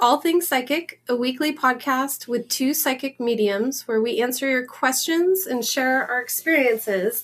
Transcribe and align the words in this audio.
All 0.00 0.18
Things 0.18 0.48
Psychic, 0.48 1.02
a 1.08 1.14
weekly 1.14 1.54
podcast 1.54 2.26
with 2.26 2.48
two 2.48 2.72
psychic 2.72 3.20
mediums 3.20 3.86
where 3.86 4.00
we 4.00 4.22
answer 4.22 4.48
your 4.48 4.64
questions 4.64 5.46
and 5.46 5.62
share 5.64 6.10
our 6.10 6.22
experiences 6.22 7.22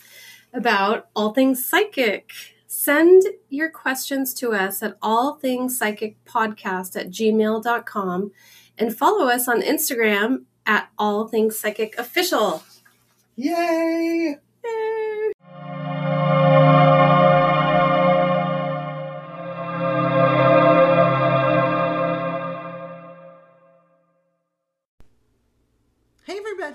about 0.53 1.09
all 1.17 1.33
things 1.33 1.65
psychic. 1.65 2.31
Send 2.67 3.23
your 3.49 3.71
questions 3.71 4.35
to 4.35 4.53
us 4.53 4.83
at 4.83 5.01
allthingspsychicpodcast 5.01 6.97
at 6.97 7.11
gmail.com 7.11 8.33
and 8.79 8.97
follow 8.97 9.27
us 9.27 9.49
on 9.49 9.63
Instagram 9.63 10.45
at 10.67 10.91
All 10.99 11.29
Things 11.29 11.59
Psychic 11.59 11.99
Official. 11.99 12.63
Yay! 13.37 14.37
Yay. 14.65 15.16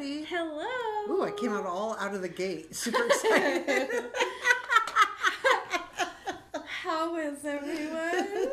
Everybody. 0.01 0.25
Hello. 0.25 0.65
Ooh, 1.09 1.23
I 1.23 1.31
came 1.31 1.51
out 1.51 1.65
all 1.65 1.95
out 1.99 2.15
of 2.15 2.21
the 2.21 2.29
gate. 2.29 2.75
Super 2.75 3.05
excited. 3.05 3.89
How 6.65 7.15
is 7.17 7.45
everyone 7.45 8.49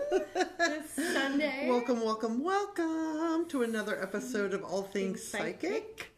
this 0.58 0.90
Sunday? 1.14 1.66
welcome, 1.68 2.02
welcome, 2.02 2.44
welcome 2.44 3.48
to 3.48 3.62
another 3.62 4.00
episode 4.02 4.52
of 4.52 4.62
All 4.62 4.82
Things 4.82 5.22
Psychic. 5.26 6.12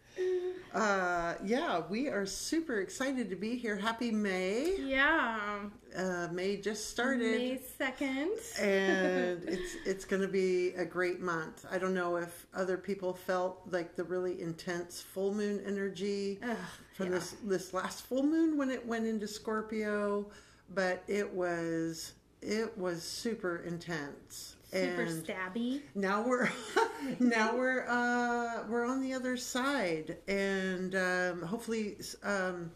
Uh, 0.72 1.34
yeah, 1.44 1.82
we 1.88 2.08
are 2.08 2.24
super 2.24 2.80
excited 2.80 3.28
to 3.30 3.36
be 3.36 3.56
here. 3.56 3.76
Happy 3.76 4.10
May. 4.10 4.76
Yeah. 4.78 5.60
Uh, 5.96 6.28
May 6.32 6.56
just 6.58 6.90
started. 6.90 7.38
May 7.38 7.60
2nd. 7.80 8.60
and 8.60 9.42
it's 9.48 9.76
it's 9.84 10.04
going 10.04 10.22
to 10.22 10.28
be 10.28 10.68
a 10.74 10.84
great 10.84 11.20
month. 11.20 11.66
I 11.70 11.78
don't 11.78 11.94
know 11.94 12.16
if 12.16 12.46
other 12.54 12.76
people 12.76 13.12
felt 13.12 13.62
like 13.70 13.96
the 13.96 14.04
really 14.04 14.40
intense 14.40 15.00
full 15.00 15.34
moon 15.34 15.60
energy 15.66 16.38
Ugh, 16.42 16.56
from 16.94 17.06
yeah. 17.06 17.12
this 17.12 17.36
this 17.44 17.74
last 17.74 18.06
full 18.06 18.22
moon 18.22 18.56
when 18.56 18.70
it 18.70 18.86
went 18.86 19.06
into 19.06 19.26
Scorpio, 19.26 20.26
but 20.74 21.02
it 21.08 21.32
was 21.32 22.12
it 22.42 22.76
was 22.78 23.02
super 23.02 23.58
intense. 23.66 24.56
Super 24.72 25.02
and 25.02 25.24
stabby. 25.26 25.80
now 25.94 26.22
we're 26.26 26.48
now 27.18 27.56
we're 27.56 27.86
uh 27.88 28.62
we're 28.68 28.84
on 28.86 29.00
the 29.02 29.12
other 29.14 29.36
side 29.36 30.18
and 30.28 30.94
um 30.94 31.42
hopefully 31.42 31.96
um 32.22 32.70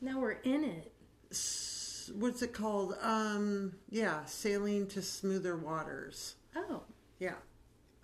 Now 0.00 0.20
we're 0.20 0.38
in 0.44 0.64
it. 0.64 0.92
what's 2.18 2.42
it 2.42 2.52
called 2.52 2.94
um 3.02 3.72
yeah 3.88 4.24
sailing 4.26 4.86
to 4.88 5.00
smoother 5.02 5.56
waters 5.56 6.34
Oh. 6.56 6.82
yeah 7.18 7.34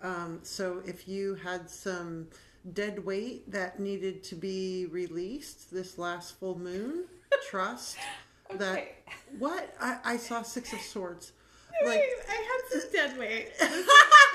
um 0.02 0.40
so 0.42 0.82
if 0.86 1.06
you 1.08 1.34
had 1.34 1.68
some 1.68 2.28
dead 2.72 3.04
weight 3.04 3.50
that 3.50 3.78
needed 3.80 4.22
to 4.24 4.34
be 4.34 4.86
released 4.86 5.70
this 5.72 5.98
last 5.98 6.38
full 6.38 6.58
moon 6.58 7.04
trust 7.50 7.96
that 8.54 8.88
what 9.38 9.74
I, 9.80 9.98
I 10.04 10.16
saw 10.16 10.42
six 10.42 10.72
of 10.72 10.80
swords 10.80 11.32
like 11.84 12.02
I 12.28 12.32
had 12.32 12.80
some 12.80 12.90
dead 12.92 13.18
weight. 13.18 13.52
This, 13.60 13.88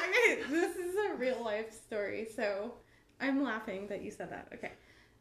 okay, 0.09 0.43
this 0.49 0.75
is 0.75 0.95
a 0.95 1.15
real 1.15 1.43
life 1.43 1.71
story, 1.73 2.27
so 2.35 2.73
I'm 3.19 3.43
laughing 3.43 3.87
that 3.87 4.01
you 4.01 4.11
said 4.11 4.31
that. 4.31 4.47
Okay. 4.53 4.71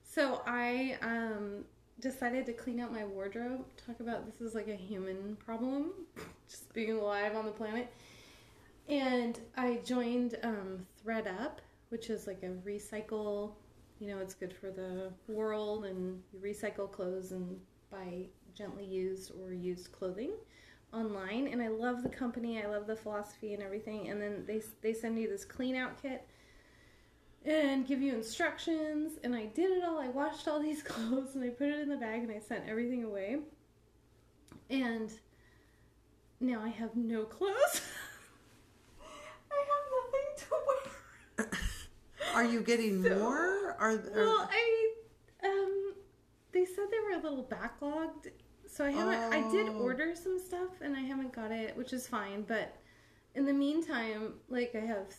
So 0.03 0.43
I 0.47 0.97
um 1.03 1.65
decided 2.01 2.47
to 2.47 2.53
clean 2.53 2.81
out 2.81 2.93
my 2.93 3.05
wardrobe. 3.05 3.65
Talk 3.87 4.01
about 4.01 4.27
this 4.27 4.41
is 4.41 4.55
like 4.55 4.69
a 4.69 4.75
human 4.75 5.37
problem, 5.37 5.91
just 6.49 6.73
being 6.73 6.93
alive 6.93 7.37
on 7.37 7.45
the 7.45 7.51
planet. 7.51 7.93
And 8.89 9.39
I 9.57 9.81
joined 9.85 10.37
um, 10.43 10.87
ThredUp, 11.05 11.59
which 11.91 12.11
is 12.11 12.27
like 12.27 12.43
a 12.43 12.51
recycle. 12.69 13.53
You 14.01 14.09
know, 14.09 14.19
it's 14.19 14.35
good 14.35 14.53
for 14.53 14.71
the 14.71 15.13
world, 15.29 15.85
and 15.85 16.23
you 16.33 16.41
recycle 16.41 16.91
clothes 16.91 17.33
and 17.33 17.61
buy 17.91 18.25
gently 18.55 18.85
used 18.85 19.33
or 19.41 19.53
used 19.53 19.93
clothing 19.93 20.33
online. 20.93 21.47
And 21.49 21.61
I 21.63 21.69
love 21.69 22.03
the 22.03 22.09
company. 22.09 22.63
I 22.63 22.67
love 22.67 22.87
the 22.87 22.97
philosophy 22.97 23.55
and 23.55 23.63
everything. 23.63 24.09
And 24.09 24.21
then 24.21 24.45
they 24.47 24.63
they 24.83 24.93
send 24.93 25.19
you 25.19 25.29
this 25.29 25.45
clean 25.45 25.77
out 25.77 26.01
kit 26.01 26.27
and 27.45 27.87
give 27.87 28.01
you 28.03 28.15
instructions. 28.15 29.13
And 29.25 29.35
I 29.35 29.47
did 29.47 29.71
it 29.71 29.85
all. 29.85 29.99
I 29.99 30.09
washed 30.09 30.49
all 30.49 30.61
these 30.69 30.83
clothes 30.83 31.35
and 31.35 31.45
I 31.45 31.49
put 31.49 31.69
it 31.69 31.81
in 31.81 31.89
the 31.89 31.97
bag 31.97 32.23
and 32.23 32.31
I 32.31 32.39
sent 32.41 32.69
everything 32.69 33.05
away. 33.05 33.39
And 34.69 35.11
now 36.41 36.63
I 36.63 36.69
have 36.69 36.95
no 36.97 37.25
clothes. 37.25 37.81
I 39.53 39.65
have 39.71 39.85
nothing 40.05 40.49
to 41.39 41.47
wear. 41.49 41.51
are 42.35 42.45
you 42.45 42.61
getting 42.63 43.03
So- 43.03 43.19
more 43.19 43.77
are, 43.79 43.91
are 43.91 44.03
Well, 44.15 44.49
I 44.51 44.93
um, 45.45 45.95
they 46.53 46.65
said 46.65 46.85
they 46.91 46.99
were 47.01 47.19
a 47.19 47.23
little 47.23 47.45
backlogged, 47.45 48.31
so 48.71 48.85
I 48.85 48.91
haven't. 48.91 49.33
I 49.33 49.51
did 49.51 49.69
Oh. 49.71 49.83
order 49.83 50.15
some 50.15 50.39
stuff, 50.39 50.81
and 50.81 50.97
I 50.97 51.01
haven't 51.01 51.33
got 51.33 51.51
it, 51.51 51.77
which 51.77 51.93
is 51.93 52.07
fine. 52.07 52.43
But 52.43 52.77
in 53.35 53.45
the 53.45 53.53
meantime, 53.53 54.35
like 54.49 54.75
I 54.75 54.81
have 54.81 55.13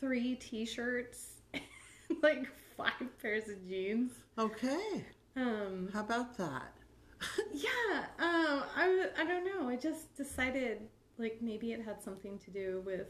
three 0.00 0.34
T-shirts, 0.36 1.40
like 2.22 2.46
five 2.76 3.18
pairs 3.20 3.48
of 3.48 3.66
jeans. 3.68 4.12
okay 4.38 5.04
Um, 5.36 5.88
how 5.92 6.00
about 6.00 6.36
that 6.38 6.72
yeah. 7.52 8.06
Um, 8.18 8.62
I 8.76 9.06
I 9.18 9.24
don't 9.24 9.44
know. 9.44 9.68
I 9.68 9.76
just 9.76 10.14
decided 10.16 10.88
like 11.18 11.38
maybe 11.40 11.72
it 11.72 11.82
had 11.82 12.02
something 12.02 12.38
to 12.40 12.50
do 12.50 12.82
with 12.84 13.06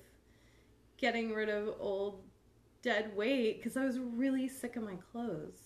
getting 0.98 1.32
rid 1.34 1.48
of 1.48 1.74
old 1.80 2.22
dead 2.82 3.16
weight 3.16 3.58
because 3.58 3.76
I 3.76 3.84
was 3.84 3.98
really 3.98 4.46
sick 4.46 4.76
of 4.76 4.82
my 4.84 4.96
clothes. 5.10 5.58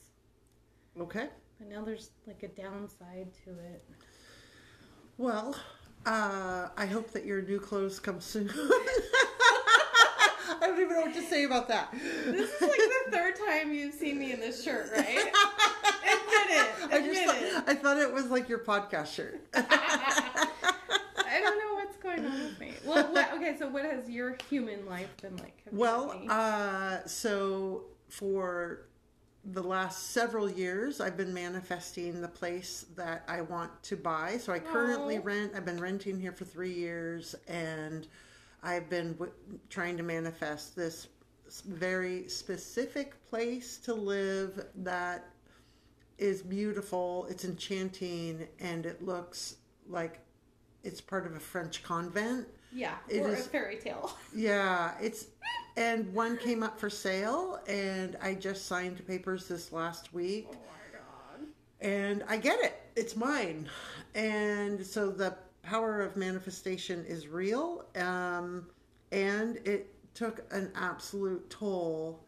okay 1.01 1.29
But 1.59 1.69
now 1.69 1.85
there's 1.85 2.11
like 2.27 2.43
a 2.45 2.49
downside 2.49 3.29
to 3.45 3.51
it. 3.51 3.85
Well, 5.19 5.55
uh, 6.07 6.69
I 6.77 6.87
hope 6.87 7.11
that 7.13 7.25
your 7.27 7.43
new 7.43 7.59
clothes 7.59 7.99
come 7.99 8.21
soon. 8.21 8.49
I 8.55 10.57
don't 10.61 10.81
even 10.81 10.95
know 10.95 11.01
what 11.03 11.15
to 11.15 11.23
say 11.23 11.45
about 11.45 11.69
that. 11.69 11.91
This 11.93 12.51
is 12.51 12.61
like 12.63 12.71
the 13.07 13.11
third 13.11 13.35
time 13.47 13.73
you've 13.73 13.95
seen 13.95 14.19
me 14.19 14.33
in 14.33 14.41
this 14.41 14.63
shirt, 14.63 14.91
right? 14.97 15.07
Admit 15.09 15.27
it. 15.27 16.69
I 16.93 16.97
Admit 16.99 17.15
just 17.15 17.43
it. 17.43 17.53
thought, 17.53 17.69
I 17.69 17.75
thought 17.75 17.97
it 17.99 18.13
was 18.13 18.27
like 18.27 18.49
your 18.49 18.61
podcast 18.61 19.13
shirt. 19.13 19.41
I 19.55 21.41
don't 21.43 21.59
know 21.59 21.75
what's 21.75 21.97
going 21.97 22.25
on 22.25 22.33
with 22.45 22.61
me. 22.61 22.73
Well, 22.85 23.13
what, 23.13 23.33
okay, 23.35 23.57
so 23.59 23.69
what 23.69 23.85
has 23.85 24.09
your 24.09 24.37
human 24.49 24.87
life 24.87 25.15
been 25.21 25.37
like? 25.37 25.61
Have 25.65 25.75
well, 25.75 26.15
uh, 26.29 26.99
so 27.07 27.85
for 28.09 28.87
the 29.53 29.63
last 29.63 30.11
several 30.11 30.51
years, 30.51 31.01
I've 31.01 31.17
been 31.17 31.33
manifesting 31.33 32.21
the 32.21 32.29
place 32.29 32.85
that 32.97 33.25
I 33.29 33.41
want 33.41 33.83
to 33.85 33.97
buy. 33.97 34.37
So 34.39 34.53
I 34.53 34.59
currently 34.59 35.17
Aw. 35.19 35.23
rent. 35.23 35.53
I've 35.57 35.65
been 35.65 35.81
renting 35.81 36.21
here 36.21 36.33
for 36.33 36.45
three 36.45 36.73
years, 36.73 37.35
and 37.47 38.07
I've 38.63 38.91
been 38.91 39.13
w- 39.15 39.33
trying 39.71 39.97
to 39.97 40.03
manifest 40.03 40.77
this 40.77 41.09
very 41.67 42.29
specific 42.29 43.15
place 43.31 43.79
to 43.79 43.95
live 43.95 44.67
that 44.77 45.25
is 46.19 46.43
beautiful. 46.43 47.27
It's 47.31 47.45
enchanting, 47.45 48.49
and 48.61 48.85
it 48.85 49.03
looks 49.03 49.57
like 49.89 50.21
it's 50.85 51.01
part 51.01 51.27
of 51.27 51.35
a 51.37 51.41
French 51.41 51.83
convent. 51.83 52.47
yeah, 52.71 52.97
it 53.09 53.23
or 53.23 53.31
is- 53.33 53.47
a 53.47 53.49
fairy 53.49 53.77
tale. 53.77 54.13
Yeah, 54.35 54.93
it's 55.01 55.27
and 55.79 56.13
one 56.13 56.37
came 56.37 56.63
up 56.63 56.79
for 56.79 56.91
sale, 56.91 57.61
and 57.69 58.17
I 58.21 58.35
just 58.35 58.67
signed 58.67 59.07
papers 59.07 59.47
this 59.49 59.73
last 59.73 60.13
week, 60.13 60.49
Oh 60.51 60.55
my 60.55 60.99
god. 60.99 61.47
and 61.81 62.25
I 62.29 62.37
get 62.37 62.59
it. 62.61 62.75
It's 62.97 63.15
mine, 63.15 63.69
and 64.15 64.85
so 64.85 65.11
the 65.11 65.37
power 65.63 66.01
of 66.03 66.17
manifestation 66.17 67.05
is 67.07 67.29
real, 67.29 67.85
um, 67.97 68.67
and 69.13 69.57
it 69.65 69.95
took 70.15 70.43
an 70.51 70.73
absolute 70.75 71.49
toll. 71.49 72.25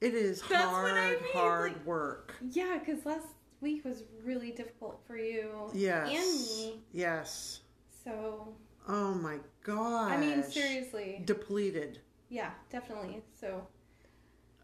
It 0.00 0.14
is 0.14 0.42
That's 0.42 0.64
hard, 0.64 0.92
I 0.92 1.10
mean, 1.12 1.18
hard 1.32 1.72
like- 1.74 1.86
work. 1.86 2.34
Yeah, 2.50 2.78
because 2.78 3.06
last 3.06 3.26
week 3.60 3.84
was 3.84 4.02
really 4.24 4.50
difficult 4.50 5.00
for 5.06 5.16
you 5.16 5.70
Yes. 5.72 6.08
and 6.08 6.74
me. 6.74 6.80
Yes. 6.92 7.60
So, 8.04 8.54
Oh 8.90 9.12
my 9.14 9.38
god. 9.64 10.12
I 10.12 10.16
mean, 10.16 10.42
seriously. 10.42 11.20
Depleted. 11.24 12.00
Yeah, 12.28 12.50
definitely. 12.70 13.22
So, 13.40 13.66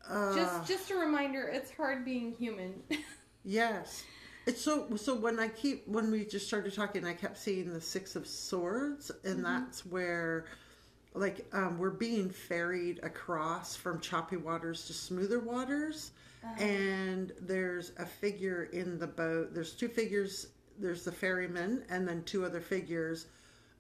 Uh, 0.09 0.35
just 0.35 0.67
just 0.69 0.91
a 0.91 0.97
reminder, 0.97 1.49
it's 1.49 1.71
hard 1.71 2.05
being 2.05 2.33
human. 2.33 2.83
Yes. 3.47 4.05
It's 4.47 4.61
so 4.63 4.95
so 4.97 5.15
when 5.15 5.39
I 5.39 5.49
keep 5.49 5.87
when 5.87 6.11
we 6.11 6.25
just 6.25 6.47
started 6.47 6.73
talking, 6.75 7.07
I 7.07 7.13
kept 7.13 7.37
seeing 7.37 7.73
the 7.73 7.81
six 7.81 8.17
of 8.17 8.27
swords, 8.27 9.11
and 9.23 9.45
that's 9.45 9.85
where 9.85 10.47
like 11.13 11.47
um, 11.53 11.77
we're 11.79 11.91
being 11.91 12.31
ferried 12.31 13.01
across 13.03 13.77
from 13.77 14.01
choppy 14.01 14.37
waters 14.39 14.87
to 14.87 14.95
smoother 14.95 15.41
waters, 15.41 16.13
and 16.59 17.33
there's 17.41 17.93
a 17.99 18.07
figure 18.07 18.65
in 18.73 18.99
the 18.99 19.07
boat. 19.07 19.53
There's 19.55 19.73
two 19.73 19.89
figures. 19.89 20.47
There's 20.79 21.05
the 21.05 21.13
ferryman, 21.13 21.85
and 21.91 22.09
then 22.09 22.23
two 22.25 22.45
other 22.47 22.61
figures, 22.63 23.27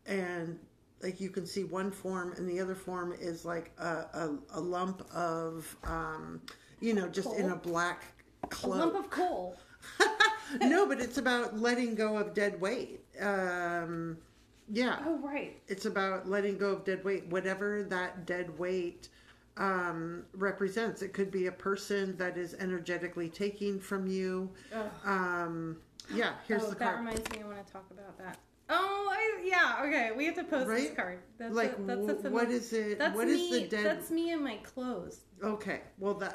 and 0.06 0.58
like 1.02 1.20
you 1.20 1.30
can 1.30 1.46
see 1.46 1.64
one 1.64 1.90
form 1.90 2.32
and 2.36 2.48
the 2.48 2.60
other 2.60 2.74
form 2.74 3.14
is 3.20 3.44
like 3.44 3.70
a, 3.78 3.84
a, 3.84 4.38
a 4.54 4.60
lump 4.60 5.06
of 5.14 5.76
um, 5.84 6.40
you 6.80 6.94
know 6.94 7.08
just 7.08 7.32
in 7.34 7.50
a 7.50 7.56
black 7.56 8.02
A 8.62 8.66
lump 8.66 8.94
of 8.94 9.10
coal. 9.10 9.56
no 10.60 10.86
but 10.86 11.00
it's 11.00 11.18
about 11.18 11.58
letting 11.58 11.94
go 11.94 12.16
of 12.16 12.32
dead 12.34 12.60
weight 12.60 13.00
um, 13.20 14.16
yeah 14.72 14.98
Oh 15.04 15.18
right. 15.18 15.60
it's 15.68 15.84
about 15.84 16.28
letting 16.28 16.56
go 16.56 16.70
of 16.70 16.84
dead 16.84 17.04
weight 17.04 17.26
whatever 17.26 17.82
that 17.84 18.24
dead 18.24 18.58
weight 18.58 19.08
um, 19.56 20.24
represents 20.32 21.02
it 21.02 21.12
could 21.12 21.30
be 21.30 21.46
a 21.46 21.52
person 21.52 22.16
that 22.16 22.36
is 22.38 22.54
energetically 22.54 23.28
taking 23.28 23.78
from 23.78 24.06
you 24.06 24.50
um, 25.04 25.76
yeah 26.14 26.32
here's 26.48 26.62
oh, 26.64 26.70
the 26.70 26.76
that 26.76 26.84
card 26.84 26.98
reminds 27.00 27.30
me. 27.30 27.40
I 27.42 27.46
want 27.46 27.66
to 27.66 27.72
talk 27.72 27.84
about 27.90 28.16
that. 28.18 28.38
Oh, 28.70 29.08
I, 29.12 29.42
yeah. 29.44 29.82
Okay, 29.86 30.10
we 30.16 30.24
have 30.26 30.34
to 30.36 30.44
post 30.44 30.68
this 30.68 30.94
card. 30.94 31.18
That's 31.38 31.54
like 31.54 31.76
a, 31.78 31.82
that's 31.82 32.24
a- 32.24 32.30
what 32.30 32.50
is 32.50 32.72
it 32.72 32.98
That's 32.98 33.14
what 33.14 33.28
is 33.28 33.38
me. 33.50 33.50
the 33.64 33.68
dead 33.68 33.84
That's 33.84 34.10
me 34.10 34.32
and 34.32 34.42
my 34.42 34.56
clothes. 34.56 35.20
okay 35.42 35.82
well 35.98 36.14
that 36.14 36.34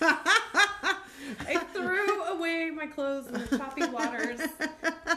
I 0.00 1.58
threw 1.72 2.22
away 2.24 2.70
my 2.70 2.86
clothes 2.86 3.26
in 3.28 3.34
the 3.34 3.58
choppy 3.58 3.86
waters, 3.86 4.40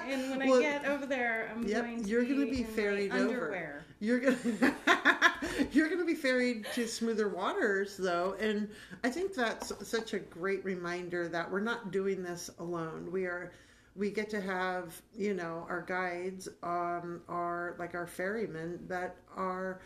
and 0.06 0.30
when 0.38 0.48
Well, 0.50 0.60
I 0.60 0.62
get 0.62 0.86
over 0.86 1.06
there, 1.06 1.50
I'm 1.54 1.63
Yep, 1.68 1.84
going 1.86 2.04
to 2.04 2.10
you're 2.10 2.24
gonna 2.25 2.46
be 2.46 2.64
ferried 2.64 3.12
over. 3.12 3.22
underwear. 3.46 3.84
You're 4.00 4.19
gonna 4.19 4.75
you're 5.72 5.90
gonna 5.90 6.06
be 6.06 6.16
ferried 6.16 6.66
to 6.75 6.88
smoother 6.88 7.30
waters 7.30 7.98
though, 7.98 8.36
and 8.40 8.69
I 9.04 9.10
think 9.10 9.34
that's 9.34 9.72
such 9.88 10.14
a 10.14 10.19
great 10.19 10.64
reminder 10.66 11.28
that 11.30 11.50
we're 11.52 11.60
not 11.62 11.92
doing 11.92 12.24
this 12.24 12.50
alone. 12.60 13.10
We 13.12 13.25
are 13.25 13.52
we 13.96 14.10
get 14.10 14.30
to 14.30 14.42
have 14.42 15.02
you 15.16 15.34
know 15.34 15.66
our 15.70 15.82
guides 15.82 16.48
um 16.64 17.22
are 17.28 17.76
like 17.80 17.94
our 17.96 18.08
ferrymen 18.08 18.80
that 18.88 19.16
are 19.36 19.82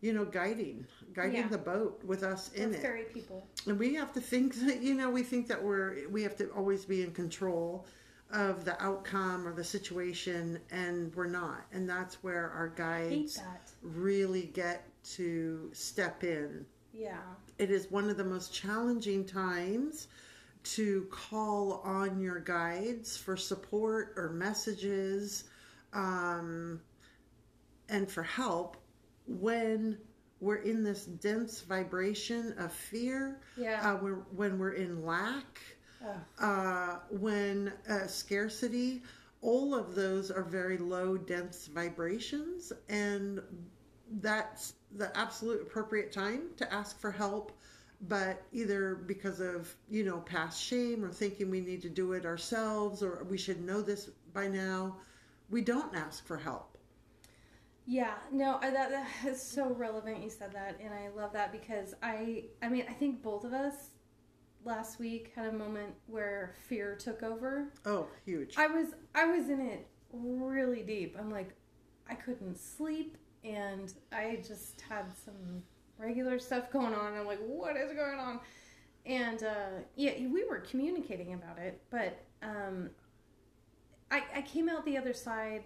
you 0.00 0.12
know 0.12 0.24
guiding 0.24 0.86
guiding 1.12 1.36
Yeah. 1.36 1.48
the 1.48 1.58
boat 1.58 2.02
with 2.04 2.22
us 2.22 2.50
in 2.54 2.72
it 2.74 2.80
fairy 2.80 3.04
people. 3.12 3.46
and 3.66 3.78
we 3.78 3.94
have 3.94 4.12
to 4.14 4.20
think 4.20 4.54
that 4.66 4.82
you 4.82 4.94
know 4.94 5.10
we 5.10 5.22
think 5.22 5.46
that 5.48 5.62
we're 5.62 6.08
we 6.08 6.22
have 6.22 6.36
to 6.36 6.48
always 6.50 6.84
be 6.84 7.02
in 7.02 7.12
control 7.12 7.86
of 8.32 8.64
the 8.64 8.80
outcome 8.82 9.46
or 9.46 9.52
the 9.52 9.64
situation 9.64 10.58
and 10.70 11.14
we're 11.14 11.26
not 11.26 11.66
and 11.72 11.88
that's 11.88 12.22
where 12.22 12.50
our 12.50 12.68
guides 12.68 13.40
really 13.82 14.44
get 14.54 14.86
to 15.02 15.68
step 15.72 16.22
in 16.24 16.64
Yeah. 16.94 17.18
it 17.58 17.70
is 17.70 17.90
one 17.90 18.08
of 18.08 18.16
the 18.16 18.24
most 18.24 18.54
challenging 18.54 19.24
times 19.26 20.08
to 20.62 21.06
call 21.10 21.80
on 21.84 22.20
your 22.20 22.40
guides 22.40 23.16
for 23.16 23.36
support 23.36 24.12
or 24.16 24.30
messages 24.30 25.44
um, 25.92 26.80
and 27.88 28.10
for 28.10 28.22
help 28.22 28.76
when 29.26 29.98
we're 30.40 30.56
in 30.56 30.82
this 30.82 31.04
dense 31.04 31.60
vibration 31.60 32.54
of 32.58 32.72
fear, 32.72 33.40
Yeah. 33.56 33.92
uh, 33.92 33.96
we're, 34.02 34.14
when 34.34 34.58
we're 34.58 34.72
in 34.72 35.04
lack, 35.04 35.60
Ugh. 36.06 36.16
uh, 36.38 36.96
when 37.10 37.72
uh, 37.88 38.06
scarcity, 38.06 39.02
all 39.42 39.74
of 39.74 39.94
those 39.94 40.30
are 40.30 40.42
very 40.42 40.78
low, 40.78 41.16
dense 41.18 41.66
vibrations, 41.66 42.72
and 42.88 43.40
that's 44.20 44.74
the 44.96 45.16
absolute 45.16 45.60
appropriate 45.62 46.10
time 46.12 46.50
to 46.56 46.72
ask 46.72 46.98
for 46.98 47.10
help. 47.10 47.52
But 48.08 48.42
either 48.52 48.94
because 48.94 49.40
of 49.40 49.74
you 49.90 50.04
know 50.04 50.20
past 50.20 50.62
shame 50.62 51.04
or 51.04 51.12
thinking 51.12 51.50
we 51.50 51.60
need 51.60 51.82
to 51.82 51.90
do 51.90 52.12
it 52.12 52.24
ourselves 52.24 53.02
or 53.02 53.26
we 53.28 53.36
should 53.36 53.60
know 53.60 53.82
this 53.82 54.10
by 54.32 54.48
now, 54.48 54.96
we 55.50 55.60
don't 55.60 55.94
ask 55.94 56.26
for 56.26 56.38
help. 56.38 56.78
Yeah, 57.86 58.14
no, 58.30 58.58
I, 58.62 58.70
that, 58.70 58.90
that 58.90 59.08
is 59.26 59.42
so 59.42 59.72
relevant. 59.72 60.22
You 60.22 60.30
said 60.30 60.52
that, 60.52 60.78
and 60.80 60.94
I 60.94 61.08
love 61.08 61.32
that 61.32 61.50
because 61.50 61.94
I, 62.02 62.44
I 62.62 62.68
mean, 62.68 62.84
I 62.88 62.92
think 62.92 63.20
both 63.20 63.44
of 63.44 63.52
us 63.52 63.90
last 64.64 65.00
week 65.00 65.32
had 65.34 65.46
a 65.46 65.52
moment 65.52 65.94
where 66.06 66.54
fear 66.68 66.94
took 66.94 67.24
over. 67.24 67.72
Oh, 67.84 68.06
huge! 68.24 68.54
I 68.56 68.68
was, 68.68 68.88
I 69.14 69.24
was 69.26 69.48
in 69.48 69.60
it 69.60 69.88
really 70.12 70.82
deep. 70.82 71.16
I'm 71.18 71.32
like, 71.32 71.50
I 72.08 72.14
couldn't 72.14 72.60
sleep, 72.60 73.16
and 73.42 73.92
I 74.12 74.38
just 74.46 74.82
had 74.88 75.06
some 75.24 75.64
regular 76.00 76.38
stuff 76.38 76.70
going 76.72 76.94
on. 76.94 77.14
I'm 77.14 77.26
like, 77.26 77.40
what 77.46 77.76
is 77.76 77.92
going 77.92 78.18
on? 78.18 78.40
And 79.06 79.42
uh, 79.42 79.80
yeah, 79.96 80.12
we 80.30 80.44
were 80.44 80.58
communicating 80.58 81.32
about 81.34 81.58
it, 81.58 81.80
but 81.90 82.22
um, 82.42 82.90
I, 84.10 84.22
I 84.36 84.42
came 84.42 84.68
out 84.68 84.84
the 84.84 84.96
other 84.96 85.14
side 85.14 85.64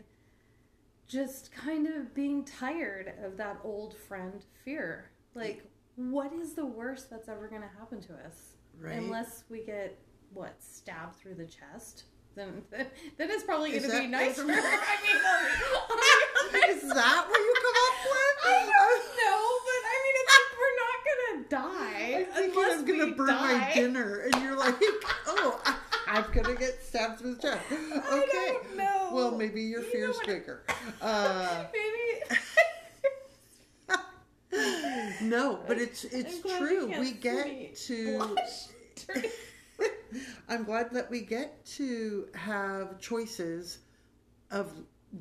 just 1.07 1.53
kind 1.53 1.87
of 1.87 2.15
being 2.15 2.45
tired 2.45 3.13
of 3.23 3.37
that 3.37 3.59
old 3.65 3.97
friend 3.97 4.45
fear. 4.65 5.11
Like, 5.35 5.65
what 5.97 6.33
is 6.33 6.55
the 6.55 6.65
worst 6.67 7.11
that's 7.11 7.29
ever 7.29 7.49
going 7.49 7.63
to 7.63 7.69
happen 7.79 8.01
to 8.03 8.13
us? 8.15 8.55
Right? 8.79 8.97
Unless 8.97 9.45
we 9.49 9.61
get, 9.65 9.99
what, 10.33 10.55
stabbed 10.61 11.17
through 11.17 11.35
the 11.35 11.47
chest? 11.47 12.05
Then, 12.37 12.63
then 12.71 12.87
it's 13.19 13.45
probably 13.45 13.71
going 13.71 13.83
to 13.83 13.89
be 13.89 13.95
that- 13.95 14.11
nicer. 14.11 14.43
is- 14.43 14.59
I 14.59 14.97
mean, 15.03 15.21
I 15.23 15.75
is 16.69 16.83
that 16.83 17.27
what 17.29 17.39
you 17.41 17.55
come 17.63 17.79
up 17.87 17.99
with? 18.05 18.37
I 18.47 18.59
don't 18.61 19.07
know, 19.21 19.43
but 19.65 19.83
I 19.85 19.97
mean, 20.03 20.15
it's 20.21 20.31
like 20.35 20.49
we're 20.61 20.77
not 20.83 20.99
gonna 21.09 21.39
die 21.49 22.15
I'm 22.15 22.25
thinking 22.35 22.59
unless 22.61 22.79
I'm 22.81 22.87
gonna 23.05 23.17
burn 23.17 23.27
die. 23.29 23.59
my 23.59 23.73
dinner, 23.75 24.29
and 24.33 24.43
you're 24.43 24.57
like, 24.57 24.75
oh, 25.27 25.61
I- 25.65 25.77
I'm 26.07 26.25
gonna 26.33 26.55
get 26.55 26.83
stabbed 26.83 27.23
with 27.23 27.41
chest. 27.41 27.61
Okay. 27.73 28.03
I 28.13 28.59
don't 28.63 28.77
know. 28.77 29.09
Well, 29.13 29.31
maybe 29.37 29.63
your 29.63 29.83
You 29.83 29.91
fear's 29.91 30.19
bigger. 30.27 30.63
Uh, 31.01 31.65
Maybe. 31.73 32.37
no, 35.23 35.59
but 35.67 35.79
it's 35.79 36.05
it's 36.05 36.41
true. 36.41 36.89
can't 36.89 37.01
We 37.01 37.13
get 37.13 37.75
to. 37.77 38.37
I'm 40.49 40.65
glad 40.65 40.93
that 40.93 41.11
we 41.11 41.23
get 41.23 41.65
to 41.77 42.29
have 42.35 43.01
choices 43.01 43.79
of 44.51 44.73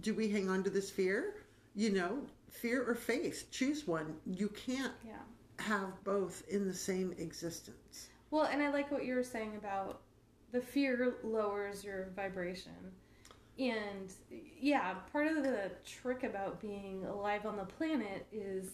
do 0.02 0.14
we 0.14 0.30
hang 0.30 0.50
on 0.50 0.64
to 0.64 0.70
this 0.70 0.90
fear? 0.92 1.36
You 1.76 1.92
know, 1.92 2.20
fear 2.50 2.84
or 2.88 2.94
faith. 2.96 3.48
Choose 3.52 3.88
one. 3.88 4.16
You 4.26 4.50
can't 4.50 4.94
yeah. 5.06 5.14
Have 5.60 6.04
both 6.04 6.44
in 6.50 6.68
the 6.68 6.74
same 6.74 7.14
existence. 7.18 8.10
Well, 8.32 8.46
and 8.46 8.62
I 8.62 8.72
like 8.72 8.92
what 8.92 9.06
you 9.06 9.16
were 9.16 9.24
saying 9.24 9.56
about 9.58 10.02
the 10.52 10.62
fear 10.62 11.16
lowers 11.24 11.84
your 11.84 12.10
vibration. 12.16 12.74
And 13.60 14.12
yeah, 14.60 14.96
part 15.12 15.28
of 15.28 15.44
the 15.44 15.72
trick 15.86 16.24
about 16.24 16.60
being 16.60 17.06
alive 17.06 17.46
on 17.46 17.58
the 17.58 17.66
planet 17.66 18.26
is 18.32 18.70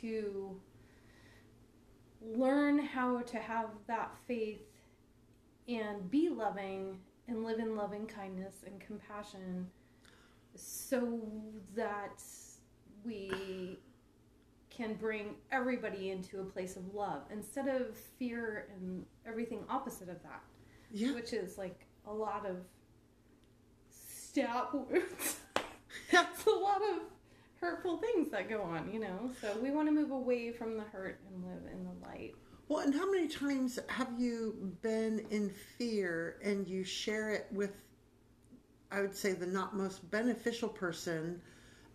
to 0.00 0.58
learn 2.22 2.78
how 2.78 3.20
to 3.20 3.38
have 3.38 3.70
that 3.86 4.14
faith 4.26 4.60
and 5.68 6.10
be 6.10 6.28
loving 6.28 6.98
and 7.28 7.44
live 7.44 7.58
in 7.58 7.76
loving 7.76 8.06
kindness 8.06 8.56
and 8.66 8.80
compassion 8.80 9.66
so 10.54 11.20
that 11.74 12.22
we 13.04 13.78
can 14.80 14.94
bring 14.94 15.34
everybody 15.52 16.10
into 16.10 16.40
a 16.40 16.44
place 16.44 16.76
of 16.76 16.94
love 16.94 17.20
instead 17.30 17.68
of 17.68 17.94
fear 18.18 18.68
and 18.74 19.04
everything 19.26 19.62
opposite 19.68 20.08
of 20.08 20.22
that 20.22 20.42
Yeah. 20.90 21.12
which 21.14 21.34
is 21.34 21.58
like 21.58 21.86
a 22.06 22.12
lot 22.12 22.46
of 22.46 22.56
stab 23.90 24.72
wounds. 24.72 25.40
Yeah. 26.12 26.24
it's 26.32 26.46
a 26.46 26.50
lot 26.50 26.80
of 26.82 27.02
hurtful 27.60 27.98
things 27.98 28.30
that 28.30 28.48
go 28.48 28.62
on, 28.62 28.90
you 28.92 29.00
know. 29.00 29.30
So 29.40 29.56
we 29.60 29.70
want 29.72 29.88
to 29.88 29.92
move 29.92 30.12
away 30.12 30.52
from 30.52 30.76
the 30.76 30.84
hurt 30.84 31.20
and 31.28 31.44
live 31.44 31.72
in 31.72 31.84
the 31.84 32.06
light. 32.06 32.34
Well, 32.68 32.80
and 32.80 32.94
how 32.94 33.10
many 33.10 33.26
times 33.28 33.78
have 33.88 34.08
you 34.18 34.72
been 34.82 35.24
in 35.30 35.50
fear 35.78 36.36
and 36.44 36.66
you 36.66 36.84
share 36.84 37.30
it 37.30 37.48
with, 37.50 37.72
I 38.92 39.00
would 39.00 39.14
say, 39.16 39.32
the 39.32 39.46
not 39.46 39.76
most 39.76 40.08
beneficial 40.12 40.68
person, 40.68 41.42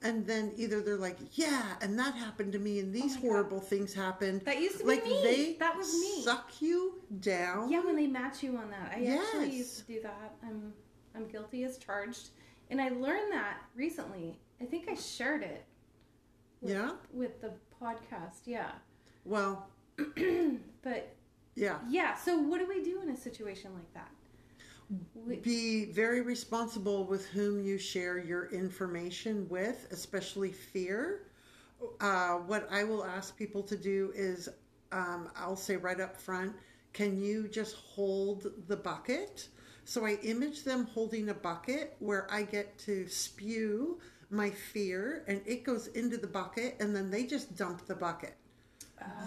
and 0.05 0.25
then 0.25 0.53
either 0.55 0.81
they're 0.81 0.95
like, 0.97 1.17
"Yeah," 1.33 1.63
and 1.81 1.97
that 1.99 2.13
happened 2.15 2.53
to 2.53 2.59
me, 2.59 2.79
and 2.79 2.93
these 2.93 3.03
Oh 3.03 3.15
my 3.15 3.21
God. 3.21 3.21
horrible 3.21 3.59
things 3.59 3.93
happened. 3.93 4.41
That 4.45 4.61
used 4.61 4.79
to 4.79 4.85
like 4.85 5.03
be 5.03 5.09
me. 5.09 5.21
they 5.23 5.53
that 5.59 5.75
was 5.75 5.93
me. 5.93 6.23
suck 6.23 6.61
you 6.61 7.01
down. 7.19 7.69
Yeah, 7.71 7.83
when 7.83 7.95
they 7.95 8.07
match 8.07 8.41
you 8.43 8.55
on 8.57 8.69
that. 8.69 8.93
I 8.95 9.05
actually 9.05 9.51
used 9.57 9.77
to 9.79 9.83
do 9.93 10.01
that. 10.01 10.35
I'm 10.43 10.73
I'm 11.15 11.27
guilty 11.27 11.63
as 11.63 11.77
charged. 11.77 12.29
And 12.71 12.81
I 12.81 12.89
learned 12.89 13.31
that 13.31 13.57
recently. 13.75 14.39
I 14.61 14.65
think 14.65 14.87
I 14.89 14.95
shared 14.95 15.43
it. 15.43 15.65
With, 16.61 16.71
Yeah? 16.71 16.91
With 17.13 17.41
the 17.41 17.51
podcast, 17.81 18.45
yeah. 18.45 18.71
Well, 19.23 19.67
but 20.81 21.15
yeah. 21.55 21.77
yeah, 21.89 22.15
so 22.15 22.37
what 22.39 22.59
do 22.59 22.67
we 22.67 22.81
do 22.83 23.01
in 23.01 23.09
a 23.09 23.17
situation 23.17 23.71
like 23.75 23.93
that? 23.93 24.09
Be 25.41 25.85
very 25.85 26.21
responsible 26.21 27.05
with 27.05 27.25
whom 27.27 27.63
you 27.63 27.77
share 27.77 28.17
your 28.19 28.47
information 28.51 29.47
with, 29.49 29.87
especially 29.91 30.51
fear. 30.51 31.23
Uh, 31.99 32.35
what 32.35 32.67
I 32.71 32.83
will 32.83 33.03
ask 33.03 33.35
people 33.37 33.63
to 33.63 33.75
do 33.77 34.11
is 34.15 34.49
um, 34.91 35.29
I'll 35.35 35.55
say 35.55 35.77
right 35.77 35.99
up 35.99 36.15
front, 36.17 36.55
can 36.93 37.19
you 37.21 37.47
just 37.47 37.75
hold 37.75 38.47
the 38.67 38.77
bucket? 38.77 39.49
So 39.83 40.05
I 40.05 40.13
image 40.23 40.63
them 40.63 40.85
holding 40.87 41.29
a 41.29 41.33
bucket 41.33 41.95
where 41.99 42.27
I 42.31 42.43
get 42.43 42.77
to 42.79 43.07
spew 43.07 43.99
my 44.29 44.49
fear 44.51 45.23
and 45.27 45.41
it 45.45 45.63
goes 45.63 45.87
into 45.87 46.17
the 46.17 46.27
bucket 46.27 46.75
and 46.79 46.95
then 46.95 47.09
they 47.11 47.25
just 47.25 47.55
dump 47.55 47.85
the 47.87 47.95
bucket. 47.95 48.35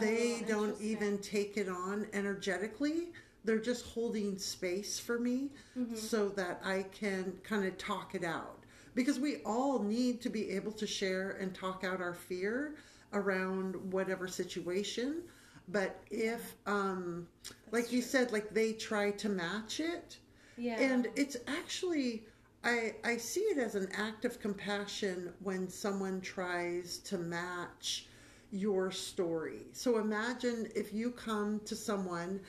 they 0.00 0.40
Oh, 0.42 0.46
don't 0.48 0.80
even 0.80 1.18
take 1.18 1.56
it 1.56 1.68
on 1.68 2.06
energetically. 2.12 3.12
They're 3.44 3.58
just 3.58 3.86
holding 3.86 4.38
space 4.38 4.98
for 4.98 5.18
me 5.18 5.50
Mm-hmm. 5.78 5.94
so 5.96 6.28
that 6.30 6.60
I 6.64 6.84
can 6.92 7.34
kind 7.42 7.64
of 7.64 7.78
talk 7.78 8.14
it 8.14 8.24
out. 8.24 8.64
Because 8.94 9.18
we 9.20 9.36
all 9.44 9.78
need 9.80 10.20
to 10.22 10.28
be 10.30 10.50
able 10.50 10.72
to 10.72 10.86
share 10.86 11.32
and 11.40 11.54
talk 11.54 11.84
out 11.84 12.00
our 12.00 12.14
fear 12.14 12.74
around 13.12 13.76
whatever 13.92 14.26
situation. 14.26 15.22
But 15.68 16.00
if, 16.10 16.56
um, 16.66 17.28
like 17.70 17.92
you 17.92 18.02
said, 18.02 18.32
like 18.32 18.50
they 18.54 18.72
try 18.72 19.12
to 19.12 19.28
match 19.28 19.80
it, 19.80 20.18
Yeah. 20.56 20.80
and 20.80 21.08
it's 21.14 21.36
actually 21.46 22.24
I 22.64 22.94
I 23.04 23.16
see 23.18 23.42
it 23.42 23.58
as 23.58 23.76
an 23.76 23.88
act 23.94 24.24
of 24.24 24.40
compassion 24.40 25.32
when 25.40 25.68
someone 25.68 26.20
tries 26.20 26.98
to 27.04 27.18
match 27.18 28.06
your 28.50 28.90
story. 28.90 29.66
So 29.72 29.98
imagine 29.98 30.68
if 30.74 30.92
you 30.92 31.10
come 31.12 31.60
to 31.66 31.76
someone 31.76 32.40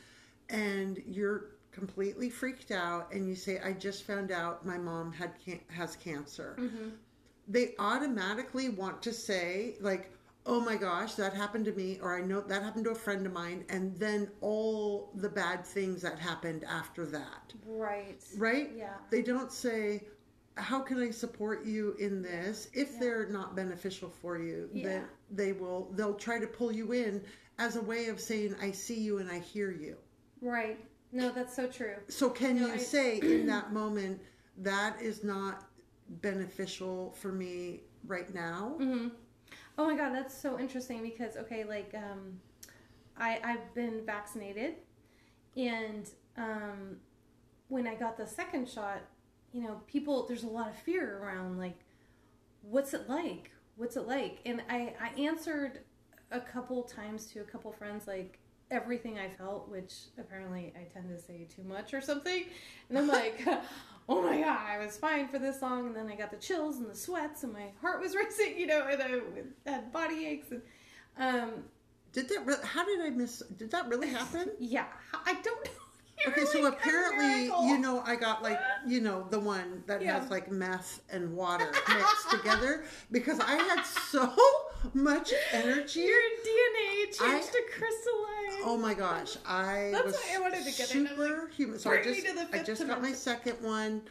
and 0.49 1.01
you're 1.05 1.51
completely 1.71 2.29
freaked 2.29 2.71
out 2.71 3.11
and 3.13 3.27
you 3.27 3.35
say 3.35 3.59
I 3.59 3.73
just 3.73 4.03
found 4.03 4.31
out 4.31 4.65
my 4.65 4.77
mom 4.77 5.11
had 5.13 5.33
can- 5.43 5.61
has 5.69 5.95
cancer. 5.95 6.55
Mm-hmm. 6.59 6.89
They 7.47 7.75
automatically 7.79 8.69
want 8.69 9.01
to 9.03 9.13
say 9.13 9.75
like 9.79 10.11
oh 10.45 10.59
my 10.59 10.75
gosh 10.75 11.13
that 11.15 11.33
happened 11.33 11.65
to 11.65 11.71
me 11.73 11.99
or 12.01 12.17
I 12.17 12.21
know 12.21 12.41
that 12.41 12.63
happened 12.63 12.85
to 12.85 12.91
a 12.91 12.95
friend 12.95 13.25
of 13.25 13.33
mine 13.33 13.65
and 13.69 13.95
then 13.97 14.29
all 14.41 15.11
the 15.15 15.29
bad 15.29 15.65
things 15.65 16.01
that 16.01 16.17
happened 16.17 16.63
after 16.63 17.05
that 17.07 17.53
right. 17.67 18.23
right? 18.37 18.71
Yeah. 18.75 18.95
They 19.11 19.21
don't 19.21 19.51
say, 19.51 20.07
"How 20.55 20.79
can 20.79 21.01
I 21.01 21.11
support 21.11 21.65
you 21.65 21.95
in 21.99 22.21
this?" 22.21 22.69
If 22.73 22.93
Yeah. 22.93 22.99
they're 22.99 23.29
not 23.29 23.55
beneficial 23.55 24.09
for 24.09 24.37
you, 24.37 24.69
Yeah. 24.73 24.87
then 24.87 25.03
they 25.31 25.51
will. 25.53 25.91
They'll 25.93 26.15
try 26.15 26.39
to 26.39 26.47
pull 26.47 26.71
you 26.71 26.91
in 26.93 27.23
as 27.59 27.75
a 27.75 27.81
way 27.81 28.07
of 28.07 28.19
saying, 28.19 28.55
"I 28.59 28.71
see 28.71 28.99
you 28.99 29.19
and 29.19 29.29
I 29.29 29.39
hear 29.39 29.71
you." 29.71 29.97
Right. 30.41 30.79
No, 31.11 31.31
that's 31.31 31.55
so 31.55 31.67
true. 31.67 31.95
So, 32.07 32.29
can 32.29 32.59
No, 32.59 32.67
you 32.67 32.73
I- 32.73 32.77
say 32.77 33.17
in 33.21 33.45
that 33.47 33.73
moment 33.73 34.21
that 34.57 35.01
is 35.01 35.23
not 35.23 35.65
beneficial 36.21 37.11
for 37.19 37.31
me 37.31 37.81
right 38.05 38.33
now? 38.33 38.75
hmm 38.77 39.07
Oh 39.77 39.85
my 39.85 39.95
god, 39.95 40.13
that's 40.13 40.33
so 40.39 40.59
interesting 40.59 41.01
because 41.01 41.37
okay, 41.37 41.63
like 41.63 41.93
um, 41.95 42.39
I 43.17 43.39
I've 43.43 43.73
been 43.73 44.05
vaccinated, 44.05 44.75
and 45.55 46.09
um, 46.37 46.97
when 47.69 47.87
I 47.87 47.95
got 47.95 48.17
the 48.17 48.27
second 48.27 48.67
shot, 48.69 49.01
you 49.53 49.61
know, 49.63 49.81
people 49.87 50.27
there's 50.27 50.43
a 50.43 50.47
lot 50.49 50.67
of 50.67 50.75
fear 50.75 51.19
around 51.23 51.57
like, 51.57 51.79
what's 52.61 52.93
it 52.93 53.07
like? 53.09 53.51
What's 53.77 53.95
it 53.95 54.05
like? 54.05 54.39
And 54.45 54.61
I 54.69 54.93
I 55.01 55.17
answered 55.19 55.79
a 56.31 56.41
couple 56.41 56.83
times 56.83 57.25
to 57.27 57.39
a 57.39 57.43
couple 57.45 57.71
friends 57.71 58.05
like 58.05 58.37
everything 58.71 59.17
I 59.19 59.29
felt, 59.29 59.69
which 59.69 59.93
apparently 60.17 60.73
I 60.75 60.83
tend 60.93 61.09
to 61.09 61.21
say 61.21 61.47
too 61.53 61.63
much 61.63 61.93
or 61.93 62.01
something, 62.01 62.45
and 62.89 62.97
I'm 62.97 63.07
like. 63.07 63.45
oh 64.11 64.23
my 64.23 64.41
god, 64.41 64.57
I 64.67 64.83
was 64.83 64.97
fine 64.97 65.27
for 65.27 65.37
this 65.37 65.61
long, 65.61 65.85
and 65.85 65.95
then 65.95 66.07
I 66.07 66.15
got 66.15 66.31
the 66.31 66.37
chills 66.37 66.77
and 66.77 66.89
the 66.89 66.95
sweats, 66.95 67.43
and 67.43 67.53
my 67.53 67.67
heart 67.79 68.01
was 68.01 68.15
racing, 68.23 68.57
you 68.57 68.65
know, 68.65 68.87
and 68.87 69.03
I 69.03 69.69
had 69.69 69.91
body 69.93 70.25
aches, 70.25 70.47
and 70.51 70.61
um, 71.19 71.51
Did 72.11 72.27
that? 72.29 72.43
Re- 72.43 72.55
how 72.63 72.83
did 72.83 73.01
I 73.01 73.11
miss? 73.11 73.43
Did 73.57 73.69
that 73.69 73.87
really 73.87 74.07
happen? 74.09 74.49
yeah, 74.59 74.85
I 75.13 75.33
don't 75.35 75.63
know. 75.63 75.71
You're 76.25 76.33
Okay, 76.33 76.45
so 76.45 76.59
like 76.61 76.73
a 76.73 76.75
apparently, 76.75 77.45
you 77.67 77.77
know, 77.77 78.01
I 78.05 78.15
got 78.15 78.41
like, 78.41 78.59
you 78.85 78.99
know, 78.99 79.27
the 79.29 79.39
one 79.39 79.83
that 79.85 80.01
Yeah. 80.01 80.19
has 80.19 80.29
like 80.31 80.51
meth 80.51 81.01
and 81.11 81.33
water 81.35 81.71
mixed 81.87 82.29
together 82.31 82.83
because 83.11 83.39
I 83.39 83.55
had 83.55 83.83
so 83.83 84.33
much 84.93 85.33
energy. 85.51 86.01
your 86.01 86.19
DNA 86.45 87.05
changed 87.05 87.21
I- 87.21 87.39
to 87.39 87.63
crystalline. 87.77 88.61
Oh 88.65 88.77
my 88.77 88.93
gosh, 88.93 89.37
I 89.45 89.89
That's 89.93 90.05
was 90.05 90.15
why 90.15 90.35
I 90.35 90.39
wanted 90.39 90.59
to 90.65 90.65
get 90.65 90.87
super 90.87 91.47
human. 91.55 91.79
So 91.79 91.91
I 91.91 92.01
just, 92.03 92.25
I 92.53 92.61
just 92.63 92.85
got 92.87 93.01
my 93.01 93.13
second 93.13 93.53
one. 93.61 94.01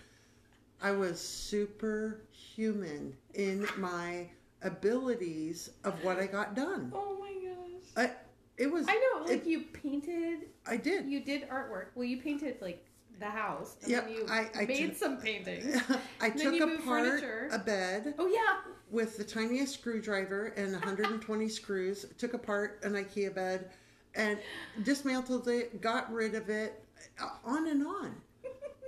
I 0.81 0.93
was 0.93 1.21
super 1.21 2.23
human 2.31 3.15
in 3.35 3.67
my 3.77 4.27
abilities 4.63 5.71
of 5.85 6.03
what 6.05 6.19
I 6.19 6.27
got 6.27 6.55
done. 6.55 6.93
Oh 6.95 7.17
my 7.21 7.33
gosh. 7.33 8.07
I, 8.09 8.11
it 8.57 8.71
was, 8.71 8.87
I 8.89 8.95
know, 8.95 9.25
like 9.27 9.43
it- 9.45 9.47
you 9.47 9.61
painted, 9.73 10.47
I 10.67 10.77
did. 10.77 11.07
you 11.07 11.21
did 11.21 11.49
artwork. 11.49 11.87
Well, 11.95 12.05
you 12.05 12.21
painted 12.21 12.57
like 12.63 12.85
the 13.21 13.27
house, 13.27 13.77
and 13.83 13.91
Yeah, 13.91 14.01
then 14.03 14.11
you 14.13 14.27
I- 14.31 14.49
I 14.57 14.65
made 14.67 14.89
took- 14.91 14.97
some 14.97 15.17
paintings. 15.19 15.81
I 16.21 16.31
took 16.31 16.55
apart 16.61 16.81
furniture. 16.85 17.49
a 17.53 17.59
bed. 17.59 18.15
Oh 18.19 18.27
yeah, 18.29 18.73
with 18.91 19.17
the 19.17 19.25
tiniest 19.25 19.75
screwdriver 19.75 20.47
and 20.57 20.73
120 20.73 21.49
screws, 21.49 22.07
took 22.19 22.35
apart 22.35 22.81
an 22.83 22.93
IKEA 22.95 23.35
bed 23.35 23.71
and 24.15 24.39
dismantled 24.83 25.49
it, 25.49 25.81
got 25.81 26.11
rid 26.13 26.35
of 26.35 26.49
it, 26.49 26.83
uh, 27.23 27.29
on 27.45 27.69
and 27.69 27.87
on. 27.87 28.15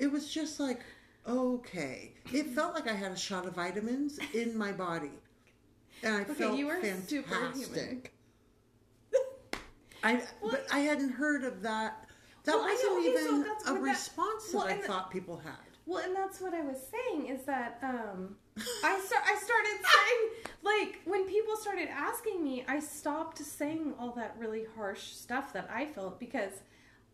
It 0.00 0.10
was 0.10 0.32
just 0.32 0.58
like, 0.58 0.80
okay. 1.28 2.12
It 2.32 2.46
felt 2.48 2.74
like 2.74 2.88
I 2.88 2.94
had 2.94 3.12
a 3.12 3.16
shot 3.16 3.46
of 3.46 3.54
vitamins 3.54 4.18
in 4.32 4.56
my 4.56 4.72
body. 4.72 5.10
And 6.02 6.16
I 6.16 6.20
Okay, 6.22 6.32
felt 6.34 6.58
you 6.58 6.66
were 6.68 6.80
fantastic. 6.80 8.14
I 10.02 10.22
but 10.42 10.66
I 10.72 10.78
hadn't 10.78 11.10
heard 11.10 11.44
of 11.44 11.60
that. 11.62 12.06
That 12.44 12.54
Well, 12.54 12.62
wasn't 12.64 12.80
so 12.80 13.00
even 13.00 13.42
that's 13.42 13.68
a 13.68 13.72
what 13.74 13.82
that- 13.82 13.90
response 13.90 14.50
well, 14.54 14.66
that 14.66 14.78
I 14.78 14.80
thought 14.86 15.10
people 15.10 15.36
had. 15.36 15.52
Well, 15.84 16.02
and 16.02 16.16
that's 16.16 16.40
what 16.40 16.54
I 16.54 16.62
was 16.62 16.78
saying 16.90 17.26
is 17.26 17.44
that 17.44 17.78
um, 17.82 18.36
I 18.84 19.00
start 19.00 19.22
I 19.26 19.36
started 19.36 19.78
saying 19.94 20.54
like 20.62 21.00
when 21.04 21.26
people 21.26 21.56
started 21.56 21.88
asking 21.88 22.42
me, 22.44 22.64
I 22.68 22.80
stopped 22.80 23.38
saying 23.38 23.94
all 23.98 24.12
that 24.12 24.36
really 24.38 24.64
harsh 24.76 25.02
stuff 25.12 25.52
that 25.52 25.68
I 25.72 25.86
felt 25.86 26.20
because 26.20 26.52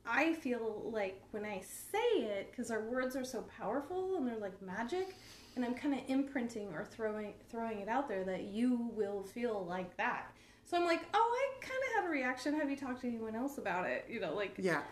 I 0.09 0.35
feel 0.35 0.89
like 0.93 1.21
when 1.33 1.45
I 1.45 1.61
say 1.61 2.23
it, 2.23 2.51
because 2.51 2.71
our 2.71 2.83
words 2.83 3.17
are 3.17 3.25
so 3.25 3.43
powerful 3.43 4.17
and 4.17 4.27
they're 4.27 4.39
like 4.39 4.61
magic, 4.63 5.17
and 5.57 5.65
I'm 5.65 5.75
kind 5.75 5.95
of 5.95 6.01
imprinting 6.09 6.69
or 6.73 6.85
throwing 6.85 7.35
throwing 7.49 7.81
it 7.81 7.89
out 7.89 8.09
there 8.09 8.25
that 8.25 8.45
you 8.45 8.91
will 8.95 9.23
feel 9.23 9.65
like 9.69 9.97
that. 9.97 10.33
So 10.65 10.77
I'm 10.77 10.85
like, 10.85 11.03
oh, 11.15 11.37
I 11.39 11.65
kind 11.65 11.81
of 11.89 12.03
had 12.03 12.09
a 12.09 12.13
reaction. 12.13 12.55
Have 12.59 12.69
you 12.71 12.77
talked 12.77 13.01
to 13.03 13.07
anyone 13.07 13.37
else 13.37 13.59
about 13.59 13.87
it? 13.87 14.07
You 14.09 14.21
know, 14.21 14.35
like 14.35 14.55
Yeah. 14.59 14.83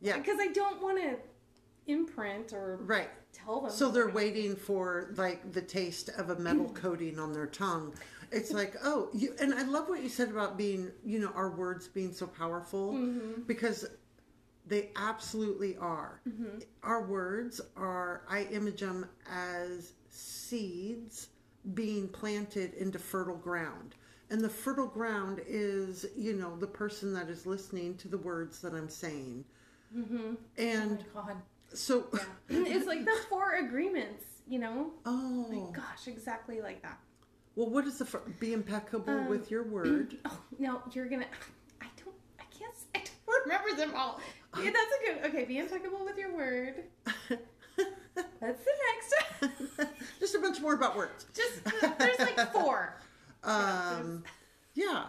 Yeah. 0.00 0.18
because 0.18 0.38
I 0.40 0.48
don't 0.48 0.82
want 0.82 0.98
to 1.00 1.16
imprint 1.86 2.52
or 2.52 2.78
Right. 2.82 3.08
Tell 3.32 3.62
them. 3.62 3.70
So 3.70 3.90
they're 3.90 4.08
waiting 4.08 4.56
for 4.56 5.12
like 5.16 5.52
the 5.52 5.62
taste 5.62 6.10
of 6.16 6.30
a 6.30 6.36
metal 6.36 6.68
coating 6.74 7.18
on 7.18 7.32
their 7.32 7.46
tongue. 7.46 7.94
It's 8.30 8.52
like, 8.52 8.76
oh, 8.82 9.10
you, 9.12 9.34
and 9.40 9.52
I 9.52 9.62
love 9.64 9.88
what 9.88 10.02
you 10.02 10.08
said 10.08 10.30
about 10.30 10.56
being, 10.56 10.90
you 11.04 11.18
know, 11.18 11.32
our 11.34 11.50
words 11.50 11.88
being 11.88 12.14
so 12.14 12.26
powerful 12.26 12.94
mm-hmm. 12.94 13.42
because 13.46 13.86
they 14.66 14.90
absolutely 14.96 15.76
are. 15.76 16.20
Mm-hmm. 16.26 16.60
Our 16.82 17.06
words 17.06 17.60
are, 17.76 18.22
I 18.30 18.44
image 18.44 18.80
them 18.80 19.06
as 19.30 19.92
seeds 20.08 21.28
being 21.74 22.08
planted 22.08 22.74
into 22.74 22.98
fertile 22.98 23.36
ground. 23.36 23.94
And 24.30 24.40
the 24.40 24.48
fertile 24.48 24.86
ground 24.86 25.42
is, 25.46 26.06
you 26.16 26.32
know, 26.32 26.56
the 26.56 26.66
person 26.66 27.12
that 27.12 27.28
is 27.28 27.44
listening 27.44 27.96
to 27.98 28.08
the 28.08 28.16
words 28.16 28.60
that 28.62 28.72
I'm 28.72 28.88
saying. 28.88 29.44
Mm-hmm. 29.94 30.34
Oh 30.34 30.36
And 30.56 31.04
my 31.14 31.34
so, 31.74 32.06
it's 32.48 32.86
like 32.86 33.04
the 33.04 33.16
four 33.28 33.54
agreements, 33.56 34.24
you 34.46 34.58
know? 34.58 34.90
oh, 35.06 35.46
My 35.50 35.72
gosh, 35.72 36.06
exactly 36.08 36.60
like 36.60 36.82
that. 36.82 36.98
Well, 37.56 37.68
what 37.68 37.86
is 37.86 37.98
the 37.98 38.04
fir- 38.06 38.22
be 38.40 38.52
impeccable 38.52 39.12
Um, 39.12 39.28
with 39.28 39.50
your 39.50 39.62
word? 39.76 40.16
Oh, 40.24 40.38
no, 40.58 40.82
you're 40.92 41.06
gonna. 41.08 41.26
I 41.80 41.86
don't. 42.02 42.14
I 42.40 42.44
can't. 42.56 42.74
I 42.94 42.98
don't 42.98 43.44
remember 43.46 43.76
them 43.76 43.94
all. 43.94 44.20
Yeah, 44.58 44.70
that's 44.70 44.76
a 44.76 45.20
good. 45.22 45.30
Okay, 45.30 45.44
be 45.44 45.58
impeccable 45.58 46.04
with 46.04 46.16
your 46.18 46.34
word. 46.36 46.84
That's 48.40 48.62
the 48.64 48.70
next. 49.80 49.88
Just 50.20 50.34
a 50.34 50.38
bunch 50.38 50.60
more 50.60 50.74
about 50.74 50.94
words. 50.96 51.24
Just 51.34 51.64
there's 51.98 52.18
like 52.18 52.52
four. 52.52 52.96
Um, 53.44 54.24
yeah, 54.74 55.06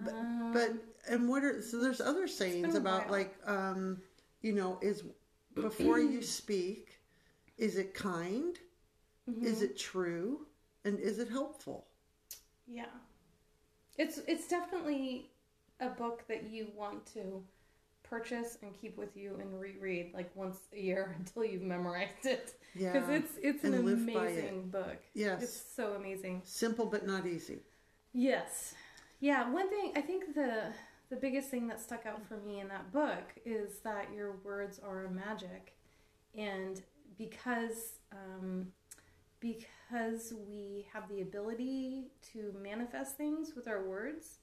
but, 0.00 0.14
but 0.52 0.70
Um, 0.70 0.80
and 1.08 1.28
what 1.28 1.42
are 1.42 1.60
so? 1.62 1.80
There's 1.80 2.00
other 2.00 2.28
sayings 2.28 2.74
about 2.76 3.10
like 3.10 3.34
um, 3.44 3.98
you 4.42 4.52
know, 4.52 4.78
is 4.82 5.02
before 5.62 5.98
you 5.98 6.22
speak, 6.22 7.00
is 7.58 7.76
it 7.76 7.94
kind? 7.94 8.58
Mm-hmm. 9.28 9.44
Is 9.44 9.62
it 9.62 9.78
true? 9.78 10.46
And 10.84 11.00
is 11.00 11.18
it 11.18 11.28
helpful? 11.28 11.86
Yeah. 12.66 12.84
It's 13.98 14.20
it's 14.28 14.46
definitely 14.46 15.30
a 15.80 15.88
book 15.88 16.24
that 16.28 16.48
you 16.48 16.68
want 16.76 17.06
to 17.14 17.42
purchase 18.02 18.58
and 18.62 18.72
keep 18.80 18.96
with 18.96 19.16
you 19.16 19.36
and 19.40 19.60
reread 19.60 20.12
like 20.14 20.30
once 20.36 20.58
a 20.72 20.80
year 20.80 21.16
until 21.18 21.44
you've 21.44 21.62
memorized 21.62 22.24
it. 22.24 22.54
Yeah. 22.74 22.92
Because 22.92 23.08
it's 23.08 23.32
it's 23.42 23.64
an 23.64 23.74
and 23.74 23.84
live 23.84 24.06
by 24.14 24.28
amazing 24.28 24.68
book. 24.68 24.98
Yes. 25.14 25.42
It's 25.42 25.74
so 25.74 25.94
amazing. 25.94 26.42
Simple 26.44 26.86
but 26.86 27.06
not 27.06 27.26
easy. 27.26 27.60
Yes. 28.12 28.74
Yeah, 29.18 29.50
one 29.50 29.68
thing 29.70 29.92
I 29.96 30.02
think 30.02 30.34
the 30.34 30.72
the 31.10 31.16
biggest 31.16 31.48
thing 31.50 31.68
that 31.68 31.80
stuck 31.80 32.06
out 32.06 32.26
for 32.26 32.38
me 32.38 32.60
in 32.60 32.68
that 32.68 32.92
book 32.92 33.34
is 33.44 33.78
that 33.80 34.12
your 34.14 34.36
words 34.44 34.80
are 34.84 35.08
magic. 35.08 35.76
And 36.36 36.82
because 37.18 37.98
um 38.12 38.68
because 39.40 40.32
we 40.48 40.86
have 40.92 41.08
the 41.08 41.22
ability 41.22 42.08
to 42.32 42.54
manifest 42.62 43.16
things 43.16 43.54
with 43.56 43.68
our 43.68 43.84
words, 43.86 44.38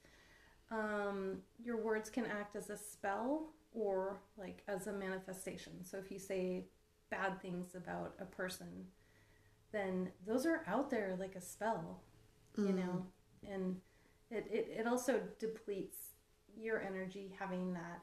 um, 0.72 1.40
your 1.64 1.78
words 1.84 2.10
can 2.10 2.26
act 2.26 2.56
as 2.56 2.70
a 2.70 2.78
spell 2.78 3.50
or 3.74 4.20
like 4.38 4.64
as 4.68 4.88
a 4.88 4.94
manifestation. 4.94 5.84
So 5.86 5.98
if 5.98 6.12
you 6.12 6.20
say 6.20 6.66
bad 7.10 7.42
things 7.42 7.76
about 7.76 8.16
a 8.20 8.26
person, 8.26 8.88
then 9.72 10.12
those 10.26 10.46
are 10.46 10.64
out 10.68 10.90
there 10.90 11.16
like 11.20 11.36
a 11.36 11.42
spell, 11.42 12.02
you 12.62 12.74
Mm. 12.74 12.76
know, 12.76 13.06
and 13.50 13.78
it, 14.30 14.48
it, 14.52 14.68
it 14.80 14.88
also 14.88 15.22
depletes 15.40 16.13
your 16.60 16.82
energy 16.82 17.36
having 17.40 17.74
that 17.74 18.02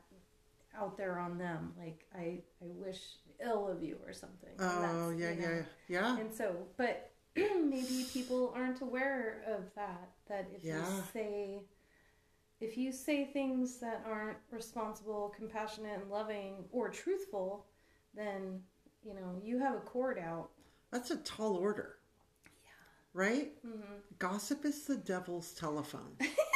out 0.78 0.97
there 0.97 1.19
on 1.19 1.38
them. 1.38 1.73
Like 1.78 2.07
I, 2.14 2.42
I 2.62 2.69
wish 2.75 2.99
ill 3.45 3.69
of 3.69 3.83
you 3.83 3.99
or 4.07 4.12
something. 4.12 4.50
Oh 4.59 5.11
yeah, 5.11 5.30
you 5.30 5.40
know, 5.40 5.49
yeah, 5.49 5.62
yeah. 5.88 6.19
and 6.19 6.33
so, 6.33 6.54
but 6.76 7.11
maybe 7.37 8.07
people 8.12 8.52
aren't 8.54 8.80
aware 8.80 9.42
of 9.47 9.64
that. 9.75 10.11
That 10.28 10.49
if 10.54 10.64
you 10.64 10.83
say, 11.12 11.62
if 12.61 12.76
you 12.76 12.92
say 12.92 13.25
things 13.25 13.78
that 13.78 14.04
aren't 14.07 14.38
responsible, 14.50 15.33
compassionate, 15.37 16.00
and 16.00 16.11
loving, 16.11 16.64
or 16.73 16.88
truthful, 16.88 17.66
then 18.14 18.61
you 19.02 19.14
know 19.14 19.40
you 19.42 19.59
have 19.59 19.75
a 19.75 19.80
cord 19.80 20.19
out. 20.19 20.50
That's 20.92 21.11
a 21.11 21.16
tall 21.19 21.57
order. 21.57 21.97
Yeah. 22.64 22.71
Right? 23.14 23.52
Mm-hmm. 23.64 23.95
Gossip 24.19 24.64
is 24.64 24.85
the 24.85 24.97
devil's 24.97 25.52
telephone. 25.52 26.16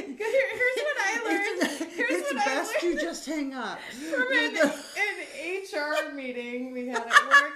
Here's 0.00 0.76
what 0.76 0.96
I 0.98 1.20
learned. 1.24 1.90
Here's 1.92 2.10
it's 2.10 2.32
what 2.32 2.42
I 2.42 2.44
best 2.46 2.82
learned 2.82 2.94
you 2.94 3.00
just 3.00 3.26
hang 3.26 3.54
up. 3.54 3.78
from 4.10 4.26
an, 4.32 4.56
an 4.56 6.10
HR 6.10 6.14
meeting 6.14 6.72
we 6.72 6.88
had 6.88 7.02
at 7.06 7.28
work. 7.28 7.52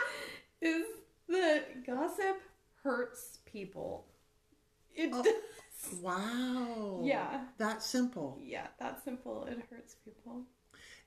is 0.60 0.84
that 1.28 1.86
gossip 1.86 2.40
hurts 2.82 3.38
people. 3.46 4.06
It 4.94 5.10
Oh. 5.12 5.22
does. 5.22 6.00
wow. 6.00 7.00
Yeah. 7.02 7.42
That 7.58 7.82
simple. 7.82 8.38
Yeah, 8.42 8.66
that 8.78 9.02
simple. 9.04 9.44
It 9.44 9.58
hurts 9.70 9.94
people. 10.04 10.42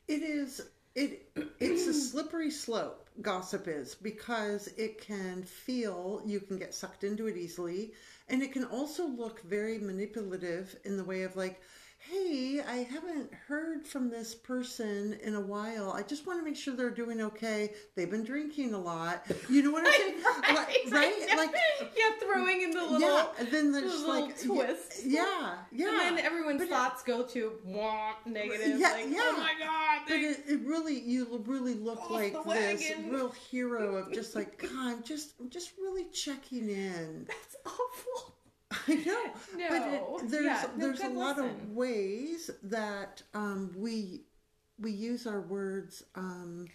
It 0.07 0.21
is 0.21 0.61
it 0.95 1.29
it's 1.59 1.87
a 1.87 1.93
slippery 2.09 2.51
slope 2.51 3.09
gossip 3.21 3.67
is 3.67 3.95
because 3.95 4.67
it 4.77 4.99
can 5.01 5.43
feel 5.43 6.21
you 6.25 6.39
can 6.39 6.57
get 6.57 6.73
sucked 6.73 7.03
into 7.03 7.27
it 7.27 7.35
easily 7.37 7.91
and 8.27 8.41
it 8.41 8.51
can 8.51 8.65
also 8.65 9.07
look 9.07 9.41
very 9.43 9.77
manipulative 9.77 10.75
in 10.83 10.97
the 10.97 11.03
way 11.03 11.23
of 11.23 11.35
like 11.35 11.61
hey 12.09 12.61
i 12.67 12.77
haven't 12.91 13.31
heard 13.47 13.85
from 13.85 14.09
this 14.09 14.35
person 14.35 15.17
in 15.23 15.35
a 15.35 15.39
while 15.41 15.91
i 15.91 16.01
just 16.01 16.25
want 16.27 16.39
to 16.39 16.45
make 16.45 16.55
sure 16.55 16.75
they're 16.75 16.89
doing 16.89 17.21
okay 17.21 17.71
they've 17.95 18.11
been 18.11 18.23
drinking 18.23 18.73
a 18.73 18.77
lot 18.79 19.25
you 19.49 19.61
know 19.63 19.71
what 19.71 19.85
i'm 19.85 19.93
saying 19.97 20.15
Like- 20.55 20.91
right 20.91 21.27
know. 21.29 21.35
like 21.37 21.55
yeah, 21.97 22.11
throwing 22.21 22.61
in 22.61 22.71
the 22.71 22.81
little, 22.81 22.99
yeah 22.99 23.27
and 23.39 23.47
then 23.49 23.71
the 23.71 23.81
there's 23.81 24.01
little 24.01 24.25
like 24.25 24.39
twist. 24.41 25.01
yeah 25.05 25.55
yeah 25.71 26.07
And 26.07 26.17
then 26.17 26.25
everyone's 26.25 26.57
But 26.59 26.67
it- 26.67 26.69
thoughts 26.69 27.03
go 27.03 27.23
to 27.23 27.53
wah, 27.63 28.13
negative. 28.25 28.79
Yeah, 28.79 28.89
like, 28.91 29.05
oh 29.05 29.09
yeah. 29.09 29.17
oh 29.21 29.37
my 29.37 29.53
god. 29.59 30.01
But 30.07 30.17
it, 30.17 30.43
it 30.47 30.59
really, 30.65 30.99
you 30.99 31.41
really 31.45 31.73
look 31.73 32.09
like 32.09 32.33
this 32.45 32.91
real 33.09 33.31
hero 33.49 33.95
of 33.95 34.13
just 34.13 34.35
like, 34.35 34.57
God, 34.61 34.71
I'm 34.73 35.03
just, 35.03 35.33
I'm 35.39 35.49
just 35.49 35.71
really 35.79 36.05
checking 36.13 36.69
in. 36.69 37.25
that's 37.27 37.55
awful. 37.65 38.34
I 38.87 38.93
know, 38.95 39.23
No. 39.57 39.69
but 39.69 40.23
it, 40.25 40.29
there's 40.31 40.45
Yeah, 40.45 40.67
no, 40.77 40.87
there's 40.87 40.99
a 41.01 41.09
lot 41.09 41.37
lesson. 41.37 41.45
of 41.45 41.69
ways 41.71 42.49
that 42.63 43.21
um, 43.33 43.71
we 43.77 44.21
we 44.79 44.91
use 44.91 45.25
our 45.25 45.41
words 45.41 46.03
um, 46.15 46.67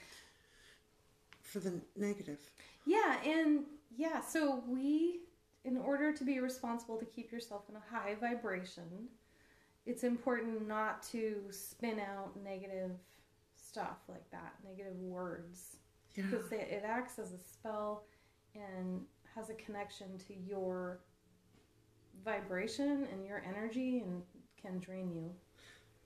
for 1.42 1.60
the 1.60 1.80
negative. 1.96 2.38
Yeah, 2.86 3.16
and 3.24 3.64
yeah, 3.96 4.20
so 4.20 4.62
we, 4.66 5.20
in 5.64 5.76
order 5.76 6.12
to 6.12 6.24
be 6.24 6.40
responsible 6.40 6.96
to 6.98 7.04
keep 7.04 7.30
yourself 7.30 7.62
in 7.68 7.76
a 7.76 7.82
high 7.94 8.14
vibration, 8.14 9.08
it's 9.86 10.02
important 10.04 10.66
not 10.66 11.02
to 11.12 11.42
spin 11.50 12.00
out 12.00 12.30
negative 12.42 12.92
stuff 13.56 13.98
like 14.08 14.28
that, 14.30 14.54
negative 14.66 14.96
words, 14.98 15.76
Yeah, 16.16 16.24
because 16.30 16.50
it, 16.52 16.68
it 16.70 16.82
acts 16.86 17.18
as 17.18 17.32
a 17.32 17.38
spell 17.38 18.04
and 18.54 19.02
has 19.34 19.50
a 19.50 19.54
connection 19.54 20.06
to 20.26 20.34
your 20.34 21.00
vibration 22.24 23.06
and 23.12 23.24
your 23.26 23.42
energy 23.48 24.00
and 24.00 24.22
can 24.60 24.78
drain 24.78 25.12
you 25.14 25.30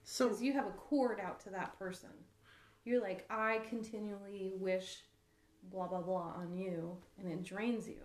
so 0.05 0.37
you 0.39 0.53
have 0.53 0.67
a 0.67 0.71
cord 0.71 1.19
out 1.19 1.39
to 1.41 1.49
that 1.49 1.77
person. 1.77 2.09
You're 2.85 3.01
like, 3.01 3.25
I 3.29 3.61
continually 3.67 4.53
wish 4.55 5.03
blah 5.71 5.87
blah 5.87 6.01
blah 6.01 6.33
on 6.37 6.55
you, 6.55 6.95
and 7.17 7.27
it 7.31 7.43
drains 7.43 7.87
you. 7.87 8.01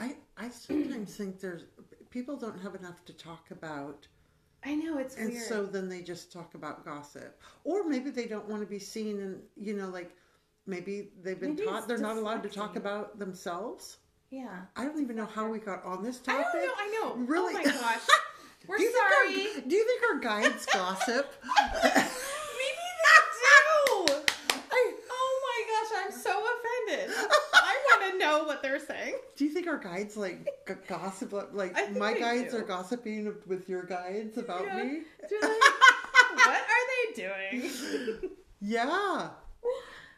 I 0.00 0.16
I 0.36 0.48
sometimes 0.48 1.14
think 1.14 1.40
there's 1.40 1.64
people 2.10 2.36
don't 2.36 2.58
have 2.60 2.74
enough 2.74 3.04
to 3.04 3.12
talk 3.12 3.50
about. 3.50 4.08
I 4.64 4.74
know 4.74 4.98
it's 4.98 5.16
and 5.16 5.30
weird. 5.30 5.44
so 5.44 5.66
then 5.66 5.88
they 5.88 6.00
just 6.02 6.32
talk 6.32 6.54
about 6.54 6.84
gossip 6.84 7.40
or 7.62 7.84
maybe 7.84 8.10
they 8.10 8.26
don't 8.26 8.48
want 8.48 8.62
to 8.62 8.66
be 8.66 8.78
seen 8.80 9.20
and 9.20 9.42
you 9.56 9.74
know 9.74 9.88
like 9.88 10.10
maybe 10.66 11.10
they've 11.22 11.38
been 11.38 11.54
Maybe 11.54 11.66
taught 11.66 11.86
they're 11.86 11.98
not 11.98 12.16
allowed 12.16 12.42
to 12.42 12.48
talk 12.48 12.74
about 12.74 13.18
themselves 13.18 13.98
yeah, 14.30 14.62
i 14.76 14.84
don't 14.84 15.00
even 15.00 15.16
know 15.16 15.26
how 15.26 15.48
we 15.48 15.58
got 15.58 15.84
on 15.84 16.02
this 16.02 16.18
topic. 16.18 16.44
I 16.46 16.52
don't 16.52 16.66
know. 16.66 16.72
I 16.78 16.86
know. 16.88 17.12
Oh 17.14 17.26
really? 17.26 17.54
Oh 17.54 17.58
my 17.58 17.64
gosh, 17.72 18.00
we're 18.66 18.76
do 18.78 18.82
you 18.82 18.92
sorry. 18.92 19.34
think 19.34 19.56
our, 19.56 19.68
do 19.68 19.76
you 19.76 19.86
think 19.86 20.02
our 20.12 20.18
guides 20.20 20.66
gossip 20.72 21.32
Maybe 21.84 22.82
they 23.04 23.20
do. 24.06 24.22
I, 24.70 24.92
Oh 25.10 25.40
my 25.46 25.58
gosh, 25.72 26.04
I'm 26.04 26.12
so 26.12 26.30
offended. 26.30 27.14
I 27.54 27.76
want 28.00 28.12
to 28.12 28.18
know 28.18 28.44
what 28.44 28.62
they're 28.62 28.80
saying. 28.80 29.14
do 29.36 29.44
you 29.44 29.50
think 29.50 29.66
our 29.68 29.78
guides 29.78 30.16
like 30.16 30.44
g- 30.66 30.74
gossip 30.88 31.32
like 31.52 31.74
my 31.96 32.14
they 32.14 32.20
guides 32.20 32.52
do. 32.52 32.58
are 32.58 32.62
gossiping 32.62 33.32
with 33.46 33.68
your 33.68 33.84
guides 33.84 34.36
about 34.38 34.64
Yeah. 34.66 34.82
me 34.82 35.00
They're 35.30 35.40
what 36.34 36.60
are 36.60 36.84
they 37.14 37.22
doing? 37.22 38.30
yeah 38.60 39.28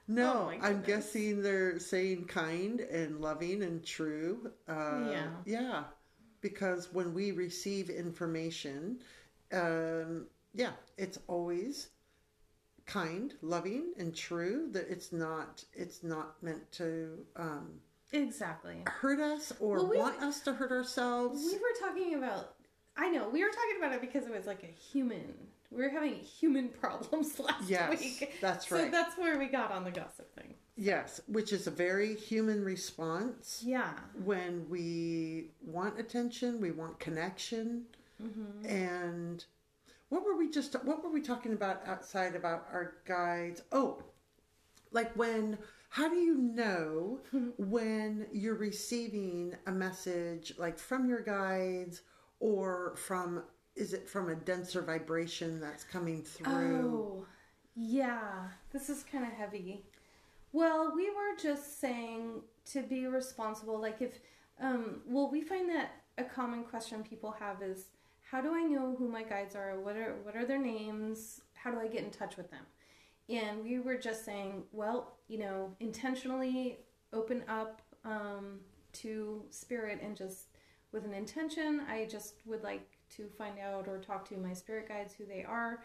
no 0.09 0.51
Oh 0.53 0.59
i'm 0.67 0.83
guessing 0.83 1.43
they're 1.43 1.79
saying 1.79 2.25
kind 2.25 2.81
and 2.81 3.21
loving 3.21 3.63
and 3.63 3.85
true 3.85 4.51
uh, 4.69 5.09
Yeah. 5.11 5.27
yeah 5.45 5.85
because 6.41 6.93
when 6.93 7.13
we 7.15 7.33
receive 7.33 7.91
information 7.91 8.99
um, 9.53 10.27
yeah 10.55 10.73
it's 10.97 11.19
always 11.29 11.89
kind 12.87 13.35
loving 13.43 13.93
and 13.99 14.15
true 14.15 14.69
that 14.73 14.89
it's 14.89 15.13
not 15.13 15.63
it's 15.75 16.03
not 16.03 16.43
meant 16.43 16.71
to 16.73 17.19
um, 17.37 17.69
Exactly. 18.13 18.83
hurt 18.87 19.21
us 19.21 19.53
or 19.61 19.77
Well, 19.77 19.89
we- 19.91 19.99
want 19.99 20.23
us 20.23 20.41
to 20.41 20.55
hurt 20.55 20.73
ourselves 20.73 21.43
We 21.45 21.59
were 21.59 21.87
talking 21.87 22.15
about. 22.15 22.55
I 22.97 23.11
know 23.11 23.29
we 23.29 23.45
were 23.45 23.51
talking 23.51 23.77
about 23.79 23.93
it 23.93 24.01
because 24.01 24.25
it 24.27 24.33
was 24.33 24.47
like 24.47 24.63
a 24.63 24.67
human. 24.91 25.35
We 25.71 25.83
were 25.83 25.91
having 25.91 26.15
human 26.15 26.69
problems 26.81 27.39
last 27.39 27.69
Yes, 27.69 28.01
week. 28.01 28.33
that's 28.41 28.71
right. 28.71 28.85
So 28.87 28.91
that's 28.91 29.17
where 29.19 29.39
we 29.39 29.47
got 29.47 29.71
on 29.71 29.85
the 29.85 29.91
gossip 29.91 30.35
thing. 30.35 30.55
yes 30.77 31.21
which 31.27 31.53
is 31.53 31.67
a 31.67 31.71
very 31.71 32.15
human 32.15 32.65
response 32.65 33.63
Yeah. 33.67 33.93
when 34.25 34.67
we 34.71 35.51
want 35.65 35.99
attention, 35.99 36.61
we 36.61 36.71
want 36.71 36.99
connection, 36.99 37.85
Mm-hmm. 38.23 38.67
and 38.67 39.45
what 40.09 40.25
were 40.25 40.37
we 40.37 40.51
just 40.51 40.73
what 40.85 41.05
were 41.05 41.11
we 41.11 41.21
talking 41.21 41.53
about 41.53 41.87
outside 41.87 42.35
about 42.35 42.67
our 42.73 42.95
guides? 43.07 43.63
Oh, 43.71 44.03
like 44.91 45.13
when 45.15 45.57
how 45.91 46.09
do 46.09 46.17
you 46.17 46.37
know 46.37 47.21
when 47.59 48.27
you're 48.33 48.57
receiving 48.57 49.55
a 49.67 49.71
message 49.71 50.53
like 50.59 50.79
from 50.81 51.09
your 51.09 51.21
guides 51.21 52.03
or 52.41 52.95
from 52.97 53.45
is 53.79 53.93
it 53.93 54.09
from 54.09 54.29
a 54.29 54.35
denser 54.35 54.83
vibration 54.83 55.61
that's 55.61 55.85
coming 55.85 56.23
through? 56.23 56.47
Oh, 56.51 57.27
yeah. 57.77 58.49
This 58.73 58.91
is 58.91 59.05
kind 59.05 59.25
of 59.25 59.31
heavy. 59.31 59.85
Well, 60.53 60.93
we 60.95 61.11
were 61.11 61.37
just 61.41 61.81
saying 61.81 62.43
to 62.73 62.83
be 62.83 63.07
responsible. 63.07 63.81
Like 63.81 64.03
if, 64.03 64.19
um, 64.61 65.03
well, 65.07 65.31
we 65.31 65.43
find 65.43 65.71
that 65.71 65.93
a 66.19 66.25
common 66.25 66.65
question 66.65 67.05
people 67.05 67.31
have 67.39 67.63
is, 67.63 67.87
how 68.31 68.41
do 68.41 68.55
I 68.55 68.63
know 68.65 68.95
who 68.99 69.09
my 69.09 69.23
guides 69.23 69.55
are? 69.55 69.79
What 69.81 69.97
are 69.97 70.17
what 70.23 70.37
are 70.37 70.45
their 70.45 70.61
names? 70.61 71.41
How 71.55 71.71
do 71.71 71.79
I 71.79 71.87
get 71.87 72.05
in 72.05 72.11
touch 72.11 72.37
with 72.37 72.51
them? 72.51 72.67
And 73.31 73.63
we 73.63 73.79
were 73.79 73.97
just 73.97 74.25
saying, 74.25 74.65
well, 74.73 75.17
you 75.29 75.39
know, 75.39 75.75
intentionally 75.81 76.79
open 77.13 77.45
up 77.49 77.81
um, 78.05 78.61
to 78.95 79.45
spirit 79.51 80.01
and 80.03 80.17
just 80.17 80.49
with 80.93 81.05
an 81.05 81.15
intention. 81.15 81.83
I 81.89 82.07
just 82.11 82.35
would 82.45 82.63
like 82.63 82.98
to 83.17 83.29
find 83.37 83.59
out 83.59 83.89
or 83.89 83.99
talk 83.99 84.29
to 84.29 84.37
my 84.37 84.53
spirit 84.53 84.89
guides 84.89 85.15
who 85.15 85.25
they 85.27 85.45
are 85.45 85.83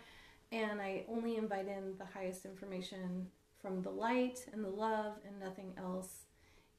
and 0.52 0.80
I 0.80 1.04
only 1.10 1.36
invite 1.38 1.68
in 1.68 1.96
the 1.98 2.06
highest 2.06 2.46
information 2.46 3.28
from 3.60 3.82
the 3.82 3.90
light 3.90 4.46
and 4.54 4.64
the 4.64 4.70
love 4.70 5.14
and 5.28 5.40
nothing 5.40 5.74
else. 5.78 6.26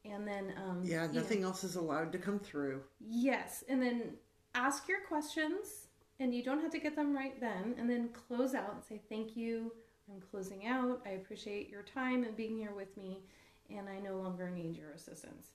And 0.05 0.29
then, 0.29 0.55
um, 0.57 0.83
Yeah, 0.85 1.03
you 1.07 1.09
know, 1.09 1.21
nothing 1.21 1.43
else 1.43 1.65
is 1.65 1.75
allowed 1.77 2.13
to 2.13 2.19
come 2.19 2.39
through. 2.39 2.83
yes, 3.01 3.65
and 3.69 3.83
then 3.83 4.17
ask 4.55 4.87
your 4.87 5.01
questions, 5.09 5.89
and 6.21 6.33
you 6.33 6.45
don't 6.45 6.61
have 6.61 6.71
to 6.73 6.79
get 6.79 6.95
them 6.95 7.17
right 7.17 7.41
then. 7.41 7.75
And 7.79 7.91
then 7.91 8.11
close 8.11 8.55
out 8.55 8.75
and 8.75 8.85
say, 8.85 9.01
"Thank 9.09 9.37
you. 9.37 9.73
I'm 10.09 10.21
closing 10.21 10.67
out. 10.67 11.03
I 11.05 11.11
appreciate 11.11 11.69
your 11.69 11.83
time 11.83 12.23
and 12.23 12.37
being 12.37 12.57
here 12.57 12.73
with 12.73 12.97
me." 12.97 13.25
and 13.71 13.89
I 13.89 13.99
no 13.99 14.19
longer 14.19 14.51
need 14.51 14.77
your 14.77 14.91
assistance. 14.91 15.53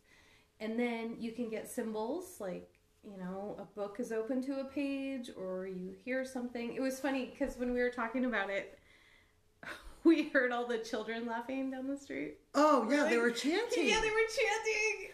And 0.60 0.80
then 0.80 1.16
you 1.20 1.32
can 1.32 1.48
get 1.48 1.70
symbols 1.70 2.40
like, 2.40 2.79
you 3.04 3.18
know, 3.18 3.56
a 3.60 3.64
book 3.80 3.98
is 4.00 4.12
open 4.12 4.42
to 4.44 4.60
a 4.60 4.66
page 4.66 5.30
or 5.38 5.68
you 5.68 5.94
hear 6.04 6.26
something. 6.26 6.74
It 6.74 6.82
was 6.82 7.00
funny 7.00 7.26
because 7.32 7.58
when 7.58 7.74
we 7.74 7.80
were 7.80 7.90
talking 7.90 8.26
about 8.26 8.50
it, 8.50 8.78
we 10.04 10.30
heard 10.30 10.52
all 10.52 10.68
the 10.68 10.78
children 10.80 11.26
laughing 11.26 11.72
down 11.72 11.88
the 11.88 11.98
street. 11.98 12.38
Oh 12.56 12.88
yeah, 12.90 13.02
Like- 13.04 13.10
they 13.12 13.18
were 13.18 13.32
chanting. 13.32 13.88
Yeah, 13.88 14.00
they 14.02 14.10
were 14.10 14.28
chanting. 14.30 15.12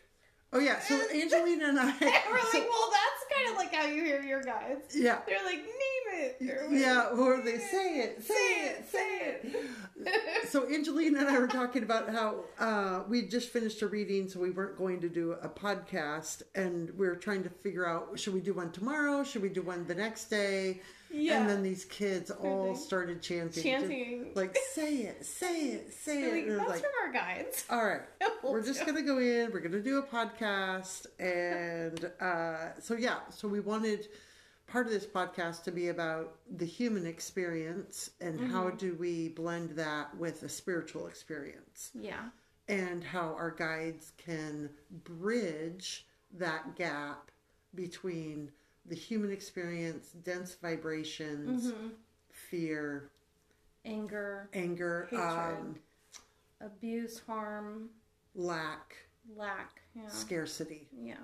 oh 0.53 0.59
yeah, 0.59 0.79
so 0.79 0.99
Angelina 1.13 1.69
and 1.69 1.79
I. 1.79 1.89
And 1.91 1.99
we're 2.01 2.37
like, 2.37 2.47
so- 2.51 2.59
well, 2.69 2.91
that's 2.91 3.37
kind 3.37 3.51
of 3.51 3.57
like 3.57 3.73
how 3.73 3.85
you 3.87 4.03
hear 4.03 4.21
your 4.21 4.41
guys. 4.41 4.77
yeah. 4.95 5.19
They're 5.27 5.43
like, 5.45 5.57
name 5.57 5.94
it. 6.15 6.37
or 6.41 6.67
Yeah, 6.73 7.09
or 7.17 7.41
they 7.41 7.57
say 7.57 7.99
it, 7.99 8.23
say, 8.23 8.33
it, 8.33 8.85
say 8.91 9.19
it. 9.19 10.49
so 10.49 10.67
Angelina 10.73 11.19
and 11.19 11.29
I 11.29 11.39
were 11.39 11.47
talking 11.47 11.83
about 11.83 12.09
how 12.09 12.43
uh, 12.59 13.03
we 13.07 13.23
just 13.23 13.49
finished 13.49 13.81
a 13.81 13.87
reading, 13.87 14.27
so 14.29 14.39
we 14.39 14.51
weren't 14.51 14.77
going 14.77 15.01
to 15.01 15.09
do 15.09 15.33
a 15.33 15.49
podcast, 15.49 16.43
and 16.55 16.89
we 16.97 17.07
were 17.07 17.15
trying 17.15 17.43
to 17.43 17.49
figure 17.49 17.87
out 17.87 18.17
should 18.19 18.33
we 18.33 18.41
do 18.41 18.53
one 18.53 18.71
tomorrow, 18.71 19.23
should 19.23 19.41
we 19.41 19.49
do 19.49 19.61
one 19.61 19.85
the 19.87 19.95
next 19.95 20.25
day, 20.25 20.81
Yeah. 21.11 21.39
and 21.41 21.49
then 21.49 21.63
these 21.63 21.85
kids 21.85 22.31
all 22.31 22.75
started 22.75 23.21
chanting, 23.21 23.63
Chanting. 23.63 24.31
like 24.35 24.57
say 24.73 24.97
it, 24.97 25.25
say 25.25 25.67
it, 25.69 25.93
say 25.93 26.21
They're 26.21 26.35
it. 26.35 26.35
like, 26.35 26.43
And 26.43 26.51
it 26.51 26.57
was 26.57 26.57
that's 26.57 26.69
like, 26.69 26.81
from 26.81 26.91
our 27.07 27.13
guides. 27.13 27.65
all 27.69 27.85
right, 27.85 28.01
We'll 28.43 28.53
we're 28.53 28.63
just 28.63 28.79
do. 28.81 28.85
gonna 28.87 29.01
go 29.01 29.17
in. 29.19 29.51
We're 29.51 29.59
gonna 29.61 29.81
do 29.81 29.97
a 29.99 30.03
podcast, 30.03 31.07
and 31.19 32.11
uh, 32.21 32.79
so 32.79 32.95
yeah, 32.95 33.19
so 33.29 33.47
we 33.47 33.59
wanted 33.59 34.07
part 34.67 34.85
of 34.87 34.91
this 34.91 35.05
podcast 35.05 35.63
to 35.63 35.71
be 35.71 35.89
about 35.89 36.35
the 36.57 36.65
human 36.65 37.05
experience 37.05 38.09
and 38.21 38.39
how 38.51 38.65
Mm-hmm. 38.65 38.77
do 38.77 38.95
we 38.95 39.29
blend 39.29 39.71
that 39.71 40.15
with 40.17 40.43
a 40.43 40.49
spiritual 40.49 41.07
experience, 41.07 41.91
Yeah. 41.93 42.29
and 42.67 43.03
how 43.03 43.33
our 43.35 43.51
guides 43.51 44.13
can 44.17 44.69
bridge 45.03 46.05
that 46.33 46.75
gap 46.75 47.29
between 47.75 48.51
the 48.87 48.95
human 48.95 49.31
experience, 49.31 50.09
dense 50.23 50.55
vibrations, 50.55 51.71
Mm-hmm. 51.71 51.87
fear, 52.29 53.09
Anger, 53.85 54.49
anger, 54.53 55.07
Hatred. 55.11 55.57
um, 55.59 55.75
abuse, 56.59 57.19
harm, 57.19 57.89
lack, 58.33 58.95
lack. 59.35 59.81
Yeah. 59.95 60.07
scarcity. 60.07 60.87
Yeah. 60.91 61.15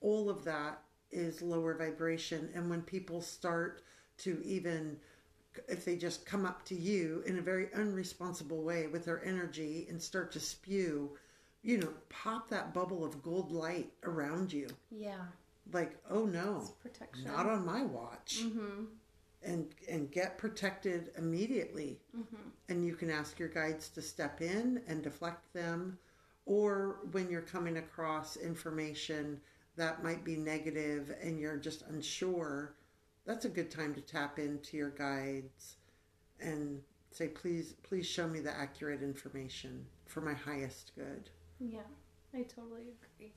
all 0.00 0.30
of 0.30 0.44
that 0.44 0.82
is 1.10 1.42
lower 1.42 1.74
vibration 1.74 2.50
and 2.54 2.68
when 2.68 2.82
people 2.82 3.20
start 3.20 3.82
to 4.18 4.40
even 4.44 4.96
if 5.68 5.84
they 5.84 5.96
just 5.96 6.26
come 6.26 6.44
up 6.44 6.64
to 6.66 6.74
you 6.74 7.22
in 7.26 7.38
a 7.38 7.42
very 7.42 7.66
unresponsible 7.68 8.62
way 8.62 8.86
with 8.88 9.04
their 9.04 9.24
energy 9.24 9.86
and 9.88 10.00
start 10.02 10.30
to 10.32 10.40
spew 10.40 11.10
you 11.62 11.78
know 11.78 11.92
pop 12.08 12.48
that 12.50 12.74
bubble 12.74 13.04
of 13.04 13.22
gold 13.22 13.50
light 13.52 13.90
around 14.04 14.52
you 14.52 14.68
Yeah. 14.90 15.24
like 15.72 15.96
oh 16.10 16.24
no 16.26 16.58
It's 16.60 16.70
protection. 16.70 17.24
not 17.24 17.46
on 17.46 17.64
my 17.64 17.82
watch 17.84 18.40
Mm-hmm. 18.42 18.84
and 19.44 19.66
and 19.88 20.10
get 20.10 20.38
protected 20.38 21.10
immediately 21.16 21.98
Mm-hmm. 22.16 22.48
and 22.68 22.84
you 22.84 22.94
can 22.94 23.10
ask 23.10 23.38
your 23.38 23.48
guides 23.48 23.88
to 23.90 24.02
step 24.02 24.40
in 24.42 24.82
and 24.88 25.02
deflect 25.02 25.52
them 25.54 25.98
or 26.44 26.98
when 27.12 27.30
you're 27.30 27.40
coming 27.42 27.78
across 27.78 28.36
information 28.36 29.40
that 29.76 30.02
might 30.02 30.24
be 30.24 30.36
negative 30.36 31.14
and 31.22 31.38
you're 31.38 31.56
just 31.56 31.82
unsure 31.90 32.74
that's 33.26 33.44
a 33.44 33.48
good 33.48 33.70
time 33.70 33.94
to 33.94 34.00
tap 34.00 34.38
into 34.38 34.76
your 34.76 34.90
guides 34.90 35.76
and 36.40 36.80
say 37.10 37.28
please 37.28 37.74
please 37.82 38.06
show 38.06 38.26
me 38.28 38.40
the 38.40 38.54
accurate 38.56 39.02
information 39.02 39.84
for 40.06 40.20
my 40.20 40.34
highest 40.34 40.92
good 40.94 41.30
Yeah. 41.60 41.80
I 42.34 42.42
totally 42.42 42.82
agree. 43.16 43.32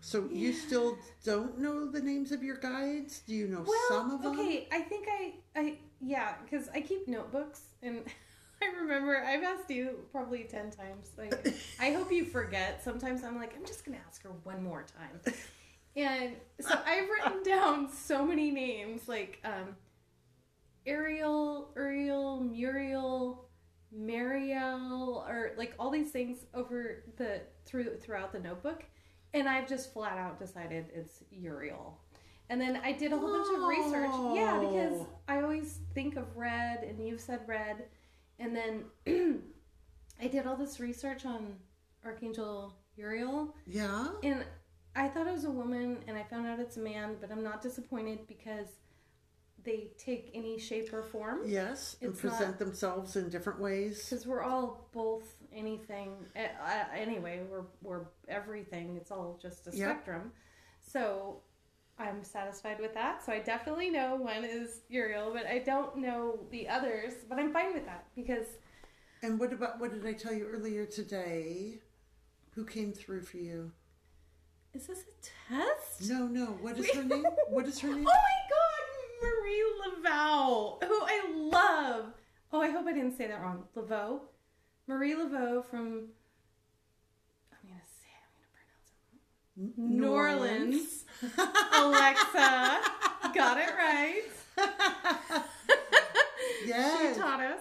so 0.00 0.28
you 0.32 0.52
still 0.52 0.96
don't 1.24 1.58
know 1.58 1.88
the 1.90 2.00
names 2.00 2.32
of 2.32 2.42
your 2.42 2.56
guides 2.56 3.20
do 3.26 3.34
you 3.34 3.46
know 3.48 3.64
Well, 3.66 3.78
some 3.88 4.10
of 4.10 4.22
them 4.22 4.38
okay. 4.38 4.68
I 4.72 4.80
think 4.80 5.06
I, 5.10 5.34
I, 5.56 5.78
yeah, 6.00 6.34
because 6.44 6.68
I 6.74 6.80
keep 6.80 7.06
notebooks 7.08 7.62
and 7.82 8.04
I 8.62 8.80
remember 8.80 9.16
I've 9.24 9.42
asked 9.42 9.70
you 9.70 10.00
probably 10.12 10.44
10 10.44 10.70
times. 10.70 11.10
Like, 11.16 11.54
I 11.80 11.90
hope 11.92 12.10
you 12.12 12.24
forget. 12.24 12.82
Sometimes 12.82 13.24
I'm 13.24 13.36
like, 13.36 13.54
I'm 13.56 13.64
just 13.64 13.84
going 13.84 13.96
to 13.98 14.04
ask 14.06 14.22
her 14.24 14.30
one 14.44 14.62
more 14.62 14.84
time. 14.96 15.34
And 15.96 16.34
so 16.60 16.78
I've 16.86 17.08
written 17.08 17.42
down 17.44 17.90
so 17.92 18.24
many 18.24 18.50
names 18.50 19.08
like 19.08 19.40
um, 19.44 19.76
Ariel, 20.86 21.70
Uriel, 21.76 22.40
Muriel, 22.40 23.44
Mariel, 23.92 25.24
or 25.28 25.52
like 25.56 25.74
all 25.78 25.90
these 25.90 26.10
things 26.10 26.38
over 26.54 27.04
the 27.16 27.40
through 27.64 27.96
throughout 27.96 28.32
the 28.32 28.38
notebook, 28.38 28.84
and 29.34 29.48
I've 29.48 29.68
just 29.68 29.92
flat 29.92 30.18
out 30.18 30.38
decided 30.38 30.86
it's 30.94 31.22
Uriel. 31.30 31.98
And 32.50 32.60
then 32.60 32.80
I 32.82 32.92
did 32.92 33.12
a 33.12 33.18
whole 33.18 33.30
bunch 33.30 33.54
of 33.56 33.66
research. 33.68 34.10
Yeah, 34.34 34.58
because 34.60 35.00
Oh. 35.00 35.08
I 35.28 35.42
always 35.42 35.80
think 35.94 36.16
of 36.16 36.36
red, 36.36 36.82
and 36.84 37.04
you've 37.06 37.20
said 37.20 37.40
red, 37.46 37.84
and 38.38 38.54
then 38.56 38.84
I 40.22 40.26
did 40.28 40.46
all 40.46 40.56
this 40.56 40.80
research 40.80 41.24
on 41.26 41.54
Archangel 42.04 42.74
Uriel, 42.96 43.54
yeah 43.66 44.08
and 44.22 44.44
I 44.96 45.06
thought 45.08 45.26
it 45.28 45.32
was 45.32 45.44
a 45.44 45.50
woman, 45.50 45.98
and 46.08 46.16
I 46.16 46.24
found 46.24 46.46
out 46.46 46.58
it's 46.58 46.76
a 46.76 46.80
man, 46.80 47.16
but 47.20 47.30
I'm 47.30 47.44
not 47.44 47.62
disappointed 47.62 48.26
because 48.26 48.66
they 49.62 49.90
take 49.98 50.30
any 50.34 50.58
shape 50.58 50.92
or 50.92 51.02
form. 51.02 51.40
yes 51.46 51.96
and 52.02 52.16
present 52.16 52.50
not- 52.50 52.58
themselves 52.58 53.14
in 53.16 53.28
different 53.28 53.60
ways 53.60 54.04
Because 54.08 54.26
we're 54.26 54.42
all 54.42 54.88
both 54.92 55.34
anything. 55.52 56.14
Uh, 56.36 56.84
anyway, 56.96 57.42
we're 57.50 57.64
we're 57.82 58.06
everything. 58.28 58.96
It's 58.96 59.10
all 59.10 59.38
just 59.40 59.66
a 59.68 59.70
Yep. 59.70 59.88
spectrum. 59.88 60.32
So 60.80 61.42
I'm 61.98 62.22
satisfied 62.22 62.78
with 62.80 62.94
that. 62.94 63.24
So 63.24 63.32
I 63.32 63.40
definitely 63.40 63.90
know 63.90 64.14
one 64.16 64.44
is 64.44 64.80
Uriel, 64.88 65.32
but 65.32 65.46
I 65.46 65.58
don't 65.58 65.96
know 65.98 66.38
the 66.50 66.68
others. 66.68 67.12
But 67.28 67.38
I'm 67.38 67.52
fine 67.52 67.74
with 67.74 67.86
that 67.86 68.06
because 68.14 68.46
And 69.22 69.38
what 69.40 69.52
about 69.52 69.80
what 69.80 69.90
did 69.92 70.06
I 70.06 70.12
tell 70.12 70.32
you 70.32 70.46
earlier 70.46 70.86
today? 70.86 71.80
Who 72.54 72.64
came 72.64 72.92
through 72.92 73.22
for 73.22 73.36
you? 73.38 73.72
is 74.74 74.86
this 74.86 75.00
a 75.00 75.54
test? 75.54 76.08
No, 76.10 76.26
no. 76.26 76.46
What 76.60 76.78
is 76.78 76.88
her 76.94 77.02
name? 77.02 77.24
What 77.48 77.66
is 77.66 77.80
her 77.80 77.88
name? 77.88 78.06
Oh 78.08 78.12
my 78.30 78.38
God, 78.54 78.82
Marie 79.22 79.64
Laveau, 79.80 80.84
who 80.84 81.00
I 81.02 81.20
love. 81.34 82.12
Oh, 82.52 82.60
I 82.62 82.70
hope 82.70 82.86
I 82.86 82.92
didn't 82.92 83.16
say 83.16 83.26
that 83.26 83.40
wrong. 83.40 83.64
Laveau, 83.76 84.20
Marie 84.86 85.14
Laveau 85.14 85.64
from. 85.64 86.08
I'm 87.50 87.68
gonna 87.68 87.82
say. 87.84 88.12
I'm 88.14 88.30
gonna 88.34 88.52
pronounce 88.54 88.90
it. 88.92 88.98
N- 89.12 89.20
New 89.76 90.08
Orleans. 90.08 91.04
Alexa 91.72 92.80
got 93.34 93.58
it 93.58 93.70
right. 93.76 94.22
Yes. 96.66 97.14
She 97.14 97.20
taught 97.20 97.40
us. 97.40 97.60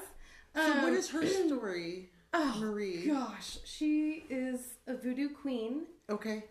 So 0.56 0.62
what 0.78 0.86
Um, 0.90 0.94
is 0.96 1.10
her 1.12 1.26
story, 1.48 2.10
oh, 2.34 2.58
Marie? 2.60 3.08
Gosh, 3.08 3.60
she 3.64 4.26
is 4.30 4.76
a 4.88 4.96
voodoo 4.96 5.30
queen 5.30 5.84
Okay. 6.10 6.46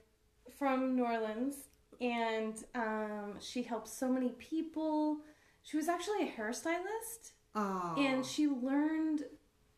from 0.58 0.94
New 0.96 1.04
Orleans, 1.04 1.56
and 2.00 2.62
um, 2.74 3.34
she 3.40 3.62
helps 3.62 3.92
so 3.92 4.08
many 4.08 4.30
people. 4.38 5.18
She 5.64 5.76
was 5.76 5.88
actually 5.88 6.22
a 6.28 6.30
hairstylist, 6.32 7.32
Oh. 7.54 7.94
and 7.98 8.24
she 8.24 8.46
learned. 8.46 9.24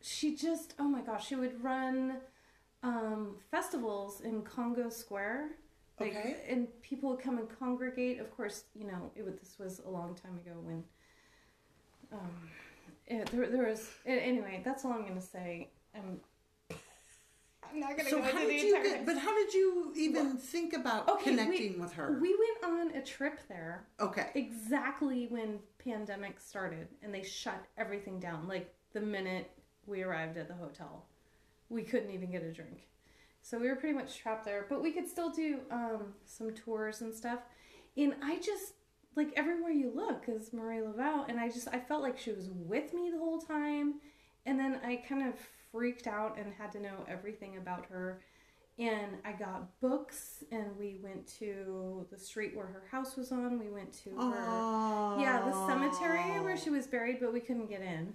She 0.01 0.37
just 0.37 0.75
oh 0.79 0.85
my 0.89 1.01
gosh, 1.01 1.27
she 1.27 1.35
would 1.37 1.63
run 1.65 2.19
um, 2.83 3.37
festivals 3.51 4.21
in 4.21 4.43
Congo 4.43 4.89
Square. 4.89 5.51
Like, 6.01 6.11
Okay. 6.17 6.37
And 6.49 6.69
people 6.83 7.11
would 7.11 7.21
come 7.21 7.39
and 7.39 7.49
congregate. 7.59 8.21
Of 8.21 8.35
course, 8.37 8.65
you 8.75 8.87
know, 8.87 9.11
it 9.17 9.25
was, 9.25 9.35
this 9.37 9.57
was 9.59 9.81
a 9.87 9.91
long 9.91 10.15
time 10.15 10.39
ago 10.39 10.57
when. 10.63 10.85
Um, 12.13 12.31
it, 13.07 13.27
there, 13.31 13.47
there 13.49 13.67
was 13.69 13.89
a- 14.07 14.11
anyway. 14.11 14.63
That's 14.65 14.85
all 14.85 14.93
I'm 14.93 15.07
gonna 15.07 15.21
say. 15.21 15.71
Um, 15.95 16.21
I'm 17.71 17.81
not 17.81 17.97
gonna 17.99 18.09
so 18.09 18.19
go 18.19 18.23
how 18.23 18.31
into 18.31 18.47
the 18.47 18.53
did 18.53 18.63
you 18.63 18.77
entire. 18.77 18.97
get? 18.97 19.07
But 19.07 19.19
how 19.19 19.35
did 19.35 19.53
you 19.53 19.93
even 19.97 20.37
think 20.39 20.73
about 20.73 21.09
Okay, 21.09 21.31
connecting 21.31 21.75
we- 21.75 21.79
with 21.81 21.93
her? 21.95 22.19
we 22.21 22.35
went 22.63 22.65
on 22.73 22.97
a 22.97 23.03
trip 23.05 23.41
there 23.49 23.85
okay. 24.01 24.31
exactly 24.35 25.27
when 25.27 25.59
pandemic 25.85 26.41
started 26.41 26.89
and 27.03 27.13
they 27.13 27.23
shut 27.23 27.63
everything 27.77 28.19
down 28.19 28.47
like 28.49 28.73
the 28.95 29.01
minute 29.01 29.51
we 29.87 30.03
arrived 30.03 30.39
at 30.39 30.49
the 30.49 30.55
hotel 30.55 31.05
we 31.69 31.83
couldn't 31.83 32.11
even 32.11 32.31
get 32.31 32.43
a 32.43 32.53
drink 32.53 32.87
so 33.43 33.59
we 33.59 33.69
were 33.69 33.77
pretty 33.77 33.95
much 33.95 34.19
trapped 34.19 34.45
there 34.45 34.67
but 34.69 34.83
we 34.83 34.91
could 34.93 35.07
still 35.09 35.31
do 35.31 35.61
um, 35.71 36.15
some 36.25 36.53
tours 36.53 37.01
and 37.01 37.15
stuff 37.15 37.41
and 37.97 38.15
i 38.23 38.37
just 38.39 38.75
like 39.17 39.33
everywhere 39.37 39.71
you 39.71 39.91
look 39.95 40.25
is 40.29 40.53
marie 40.53 40.79
laveau 40.81 41.29
and 41.29 41.39
i 41.41 41.49
just 41.49 41.69
i 41.69 41.79
felt 41.79 42.03
like 42.03 42.19
she 42.19 42.33
was 42.33 42.49
with 42.53 42.93
me 42.95 43.11
the 43.11 43.19
whole 43.19 43.41
time 43.41 43.95
and 44.47 44.59
then 44.59 44.81
i 44.85 44.97
kind 45.09 45.27
of 45.27 45.35
freaked 45.73 46.07
out 46.07 46.39
and 46.39 46.53
had 46.55 46.73
to 46.73 46.81
know 46.81 47.05
everything 47.09 47.57
about 47.57 47.87
her 47.87 48.21
and 48.81 49.17
I 49.25 49.33
got 49.33 49.81
books, 49.81 50.45
and 50.53 50.67
we 50.79 51.01
went 51.03 51.27
to 51.41 52.07
the 52.13 52.17
street 52.17 52.55
where 52.57 52.67
her 52.67 52.85
house 52.93 53.17
was 53.17 53.33
on. 53.33 53.59
We 53.59 53.71
went 53.71 53.93
to 54.05 54.11
her, 54.11 54.45
Oh. 54.47 55.17
yeah, 55.21 55.41
the 55.45 55.67
cemetery 55.67 56.41
where 56.45 56.57
she 56.57 56.71
was 56.71 56.87
buried, 56.87 57.19
but 57.19 57.33
we 57.33 57.41
couldn't 57.41 57.69
get 57.69 57.81
in. 57.81 58.15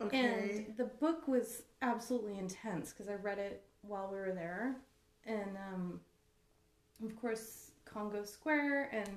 Okay. 0.00 0.64
And 0.66 0.76
the 0.76 0.84
book 0.84 1.28
was 1.28 1.62
absolutely 1.82 2.38
intense 2.38 2.92
because 2.92 3.08
I 3.08 3.14
read 3.14 3.38
it 3.38 3.62
while 3.82 4.08
we 4.10 4.18
were 4.18 4.32
there. 4.32 4.76
And 5.26 5.56
um, 5.72 6.00
of 7.04 7.14
course, 7.20 7.72
Congo 7.84 8.24
Square. 8.24 8.90
And 8.92 9.08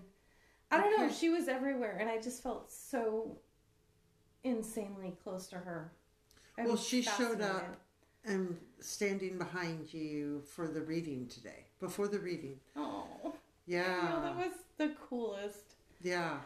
I 0.72 0.82
don't 0.82 0.98
know, 1.00 1.13
she 1.13 1.30
was 1.30 1.48
everywhere. 1.48 1.98
And 2.00 2.10
I 2.10 2.19
just 2.19 2.43
felt 2.43 2.72
so 2.72 3.38
insanely 4.43 5.15
close 5.24 5.48
to 5.48 5.56
her. 5.56 5.91
I 6.58 6.65
Well, 6.65 6.78
she 6.78 7.02
showed 7.02 7.41
up 7.41 7.78
and 8.26 8.58
standing 8.80 9.38
behind 9.38 9.93
you 9.93 10.41
for 10.54 10.67
the 10.67 10.82
reading 10.82 11.28
today. 11.28 11.65
Before 11.80 12.08
the 12.08 12.19
reading. 12.19 12.60
Oh, 12.76 13.34
Yeah. 13.65 14.22
that 14.24 14.36
was 14.36 14.54
the 14.78 14.93
coolest. 15.10 15.76
Yeah. 16.02 16.38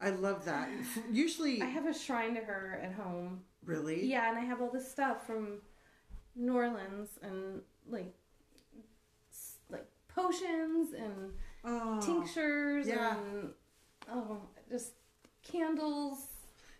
I 0.00 0.10
love 0.10 0.44
that. 0.44 0.68
Usually, 1.10 1.62
I 1.62 1.66
have 1.66 1.86
a 1.86 1.94
shrine 1.94 2.34
to 2.34 2.40
her 2.40 2.80
at 2.82 2.92
home. 2.92 3.40
Really? 3.66 4.04
Yeah, 4.06 4.28
and 4.30 4.38
I 4.38 4.42
have 4.42 4.60
all 4.62 4.70
this 4.70 4.90
stuff 4.90 5.26
from 5.26 5.58
New 6.34 6.54
Orleans 6.54 7.10
and 7.22 7.60
like 7.88 8.14
s- 9.30 9.58
like 9.70 9.86
potions 10.08 10.92
and 10.94 11.32
Oh. 11.64 12.00
tinctures 12.00 12.86
yeah. 12.86 13.16
and 13.18 13.50
oh, 14.10 14.38
just 14.70 14.92
candles. 15.42 16.18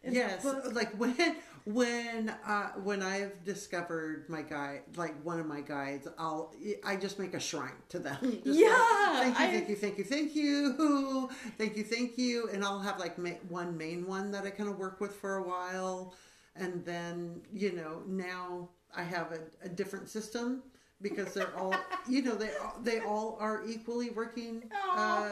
and 0.04 0.14
Yes, 0.14 0.44
like 0.72 0.94
when 0.98 1.36
when 1.64 2.28
uh, 2.46 2.68
when 2.84 3.02
I've 3.02 3.42
discovered 3.44 4.28
my 4.28 4.42
guide, 4.42 4.82
like 4.96 5.20
one 5.24 5.40
of 5.40 5.46
my 5.46 5.60
guides, 5.60 6.06
I'll 6.18 6.54
I 6.84 6.94
just 6.94 7.18
make 7.18 7.34
a 7.34 7.40
shrine 7.40 7.72
to 7.88 7.98
them. 7.98 8.16
Just 8.22 8.46
like, 8.46 8.54
Yeah, 8.60 9.32
thank 9.32 9.38
you, 9.38 9.44
I- 9.44 9.50
thank 9.50 9.68
you, 9.68 9.76
thank 9.76 9.98
you, 9.98 10.04
thank 10.04 10.36
you, 10.36 11.30
thank 11.58 11.76
you, 11.76 11.82
thank 11.82 12.16
you, 12.18 12.48
and 12.52 12.62
I'll 12.64 12.78
have 12.78 13.00
like 13.00 13.18
ma- 13.18 13.40
one 13.48 13.76
main 13.76 14.06
one 14.06 14.30
that 14.30 14.44
I 14.44 14.50
kind 14.50 14.68
of 14.68 14.78
work 14.78 15.00
with 15.00 15.16
for 15.16 15.36
a 15.38 15.42
while, 15.42 16.14
and 16.58 16.84
then 16.84 17.40
you 17.52 17.72
know 17.72 18.02
now 18.06 18.68
I 18.94 19.02
have 19.02 19.32
a, 19.32 19.40
a 19.66 19.68
different 19.68 20.08
system 20.08 20.62
because 21.02 21.34
they're 21.34 21.56
all 21.56 21.74
you 22.08 22.22
know 22.22 22.34
they 22.34 22.50
all- 22.56 22.78
they 22.82 23.00
all 23.00 23.36
are 23.40 23.62
equally 23.66 24.10
working 24.10 24.64
uh, 24.94 25.28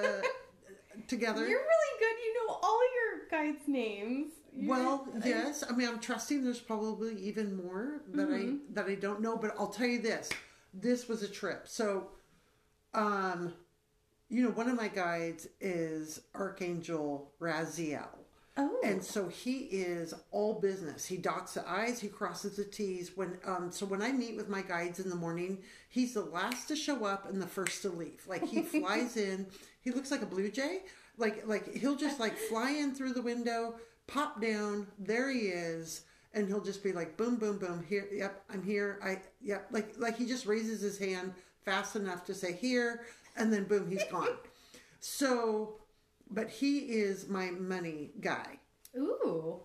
together. 1.08 1.40
You're 1.48 1.58
really 1.60 1.98
good. 1.98 2.16
You 2.24 2.46
know 2.48 2.58
all 2.62 2.80
your 2.94 3.28
guides' 3.30 3.66
names. 3.68 4.32
You're- 4.56 4.68
Well, 4.68 5.08
yes. 5.24 5.64
I 5.68 5.72
mean, 5.74 5.88
I'm 5.88 5.98
trusting. 6.00 6.44
There's 6.44 6.60
probably 6.60 7.16
even 7.20 7.56
more 7.56 8.02
that 8.12 8.28
Mm-hmm. 8.28 8.56
I 8.56 8.58
that 8.74 8.87
I 8.87 8.94
don't 8.94 9.20
know. 9.20 9.37
But 9.37 9.54
I'll 9.58 9.68
tell 9.68 9.87
you 9.88 10.00
this: 10.00 10.30
this 10.72 11.08
was 11.08 11.22
a 11.22 11.28
trip. 11.28 11.66
So, 11.66 12.08
um, 12.94 13.52
you 14.28 14.42
know, 14.42 14.50
one 14.50 14.68
of 14.68 14.76
my 14.76 14.88
guides 14.88 15.46
is 15.60 16.20
Archangel 16.34 17.32
Raziel, 17.40 18.08
Oh. 18.56 18.78
and 18.84 19.02
so 19.02 19.28
he 19.28 19.58
is 19.62 20.14
all 20.30 20.60
business. 20.60 21.06
He 21.06 21.16
dots 21.16 21.54
the 21.54 21.68
I's, 21.68 21.98
he 21.98 22.06
crosses 22.06 22.56
the 22.56 22.64
T's. 22.64 23.16
When 23.16 23.38
um, 23.44 23.72
so 23.72 23.84
when 23.84 24.00
I 24.00 24.12
meet 24.12 24.36
with 24.36 24.48
my 24.48 24.62
guides 24.62 25.00
in 25.00 25.10
the 25.10 25.16
morning, 25.16 25.58
he's 25.88 26.14
the 26.14 26.22
last 26.22 26.68
to 26.68 26.76
show 26.76 27.04
up 27.04 27.28
and 27.28 27.42
the 27.42 27.48
first 27.48 27.82
to 27.82 27.88
leave. 27.88 28.22
Like 28.28 28.46
he 28.46 28.62
flies 28.62 29.16
in. 29.18 29.46
He 29.80 29.90
looks 29.90 30.10
like 30.12 30.22
a 30.22 30.26
blue 30.26 30.50
jay. 30.50 30.82
Like 31.18 31.46
like 31.46 31.74
he'll 31.74 31.96
just 31.96 32.20
like 32.20 32.36
fly 32.36 32.70
in 32.70 32.94
through 32.94 33.14
the 33.14 33.22
window, 33.22 33.74
pop 34.06 34.40
down. 34.40 34.86
There 34.98 35.30
he 35.30 35.48
is. 35.48 36.02
And 36.32 36.48
he'll 36.48 36.62
just 36.62 36.82
be 36.82 36.92
like, 36.92 37.16
boom, 37.16 37.36
boom, 37.36 37.58
boom. 37.58 37.84
Here, 37.88 38.08
yep, 38.12 38.42
I'm 38.52 38.62
here. 38.64 38.98
I, 39.04 39.20
yep, 39.40 39.68
like, 39.70 39.94
like 39.98 40.16
he 40.16 40.26
just 40.26 40.46
raises 40.46 40.80
his 40.80 40.98
hand 40.98 41.32
fast 41.64 41.94
enough 41.94 42.24
to 42.24 42.34
say 42.34 42.52
here, 42.52 43.02
and 43.36 43.52
then 43.52 43.64
boom, 43.64 43.88
he's 43.88 44.02
gone. 44.10 44.36
so, 45.00 45.76
but 46.30 46.48
he 46.50 46.78
is 46.78 47.28
my 47.28 47.50
money 47.50 48.10
guy, 48.20 48.58
Ooh. 48.96 49.60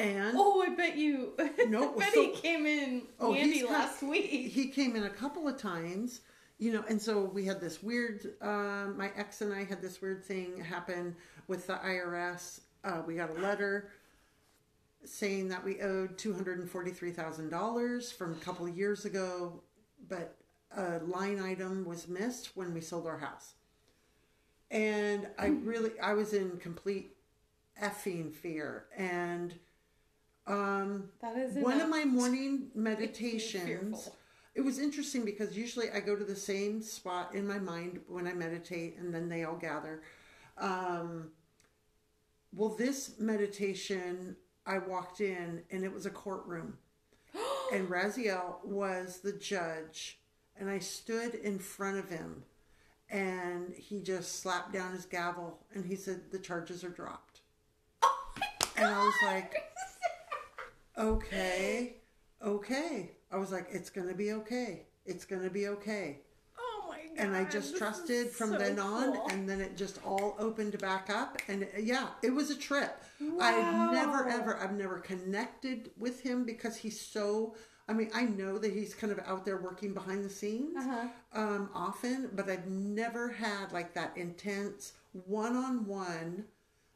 and 0.00 0.34
Oh, 0.36 0.62
I 0.66 0.74
bet 0.74 0.96
you. 0.96 1.32
No, 1.68 1.94
I 1.94 1.98
bet 1.98 2.14
so- 2.14 2.22
he 2.22 2.30
came 2.30 2.66
in 2.66 3.02
Oh, 3.20 3.32
handy 3.32 3.62
last 3.64 4.02
week. 4.02 4.26
he 4.30 4.68
came 4.68 4.96
in 4.96 5.04
a 5.04 5.10
couple 5.10 5.46
of 5.48 5.56
times, 5.56 6.20
you 6.58 6.72
know, 6.72 6.84
and 6.88 7.00
so 7.00 7.24
we 7.24 7.44
had 7.44 7.60
this 7.60 7.82
weird. 7.82 8.34
Um, 8.40 8.96
my 8.96 9.10
ex 9.16 9.40
and 9.40 9.52
I 9.52 9.64
had 9.64 9.80
this 9.82 10.00
weird 10.02 10.24
thing 10.24 10.58
happen 10.62 11.16
with 11.48 11.66
the 11.66 11.74
IRS. 11.74 12.60
Uh, 12.84 13.02
we 13.06 13.14
got 13.16 13.30
a 13.30 13.40
letter 13.40 13.90
saying 15.04 15.48
that 15.48 15.64
we 15.64 15.80
owed 15.80 16.16
two 16.18 16.32
hundred 16.32 16.58
and 16.58 16.70
forty-three 16.70 17.10
thousand 17.12 17.48
dollars 17.50 18.12
from 18.12 18.32
a 18.32 18.36
couple 18.36 18.66
of 18.66 18.76
years 18.76 19.04
ago, 19.04 19.60
but 20.08 20.36
a 20.76 20.98
line 21.00 21.40
item 21.40 21.84
was 21.84 22.08
missed 22.08 22.56
when 22.56 22.72
we 22.72 22.80
sold 22.80 23.06
our 23.06 23.18
house, 23.18 23.54
and 24.72 25.28
I 25.38 25.46
really 25.48 25.98
I 26.00 26.14
was 26.14 26.32
in 26.32 26.56
complete 26.56 27.16
effing 27.80 28.32
fear. 28.32 28.86
And. 28.96 29.54
Um, 30.44 31.04
That 31.20 31.36
is 31.36 31.54
one 31.54 31.80
of 31.80 31.88
my 31.88 32.04
morning 32.04 32.70
to 32.72 32.78
make 32.78 32.98
you 32.98 33.04
meditations 33.06 34.10
it 34.54 34.60
was 34.60 34.78
interesting 34.78 35.24
because 35.24 35.56
usually 35.56 35.90
i 35.90 36.00
go 36.00 36.16
to 36.16 36.24
the 36.24 36.36
same 36.36 36.82
spot 36.82 37.34
in 37.34 37.46
my 37.46 37.58
mind 37.58 38.00
when 38.08 38.26
i 38.26 38.32
meditate 38.32 38.96
and 38.98 39.14
then 39.14 39.28
they 39.28 39.44
all 39.44 39.56
gather. 39.56 40.02
Um, 40.58 41.30
well 42.54 42.70
this 42.70 43.14
meditation 43.18 44.36
i 44.66 44.78
walked 44.78 45.20
in 45.20 45.62
and 45.70 45.84
it 45.84 45.92
was 45.92 46.06
a 46.06 46.10
courtroom. 46.10 46.78
And 47.72 47.88
raziel 47.88 48.62
was 48.64 49.20
the 49.20 49.32
judge 49.32 50.18
and 50.58 50.68
i 50.68 50.78
stood 50.78 51.34
in 51.34 51.58
front 51.58 51.98
of 51.98 52.10
him 52.10 52.42
and 53.12 53.72
he 53.74 54.00
just 54.00 54.40
slapped 54.40 54.72
down 54.72 54.92
his 54.92 55.04
gavel 55.04 55.58
and 55.74 55.84
he 55.84 55.94
said 55.94 56.22
the 56.32 56.38
charges 56.38 56.82
are 56.82 56.88
dropped. 56.88 57.42
Oh 58.02 58.32
And 58.76 58.86
I 58.86 59.04
was 59.04 59.14
like, 59.24 59.54
okay 60.98 61.96
okay. 62.44 63.12
I 63.30 63.36
was 63.36 63.52
like 63.52 63.68
it's 63.70 63.90
gonna 63.90 64.14
be 64.14 64.32
okay. 64.32 64.86
It's 65.06 65.24
gonna 65.24 65.50
be 65.50 65.68
okay. 65.68 66.20
Oh 66.58 66.86
my 66.88 66.96
god. 67.16 67.24
and 67.24 67.36
i 67.36 67.44
just 67.44 67.76
trusted 67.76 68.30
from 68.30 68.50
so 68.52 68.58
then 68.58 68.78
on 68.78 69.14
cool. 69.14 69.28
and 69.30 69.48
then 69.48 69.60
it 69.60 69.76
just 69.76 69.98
all 70.04 70.36
opened 70.38 70.78
back 70.78 71.10
up 71.10 71.38
and 71.48 71.66
yeah 71.78 72.08
it 72.22 72.30
was 72.30 72.50
a 72.50 72.56
trip. 72.56 73.02
I've 73.40 73.92
never 73.92 74.28
ever 74.28 74.56
i've 74.58 74.74
never 74.74 74.98
connected 74.98 75.90
with 75.98 76.20
him 76.20 76.44
because 76.44 76.76
he's 76.76 77.00
so 77.00 77.54
i 77.88 77.92
mean 77.92 78.10
i 78.14 78.22
know 78.22 78.58
that 78.58 78.72
he's 78.72 78.94
kind 78.94 79.12
of 79.12 79.18
out 79.26 79.44
there 79.44 79.56
working 79.58 79.92
behind 79.92 80.24
the 80.24 80.30
scenes 80.30 80.76
Uh-huh. 80.76 81.08
um, 81.32 81.68
often 81.74 82.30
but 82.34 82.48
i've 82.48 82.66
never 82.66 83.28
had 83.28 83.72
like 83.72 83.94
that 83.94 84.12
intense 84.16 84.92
one-on-one 85.26 86.44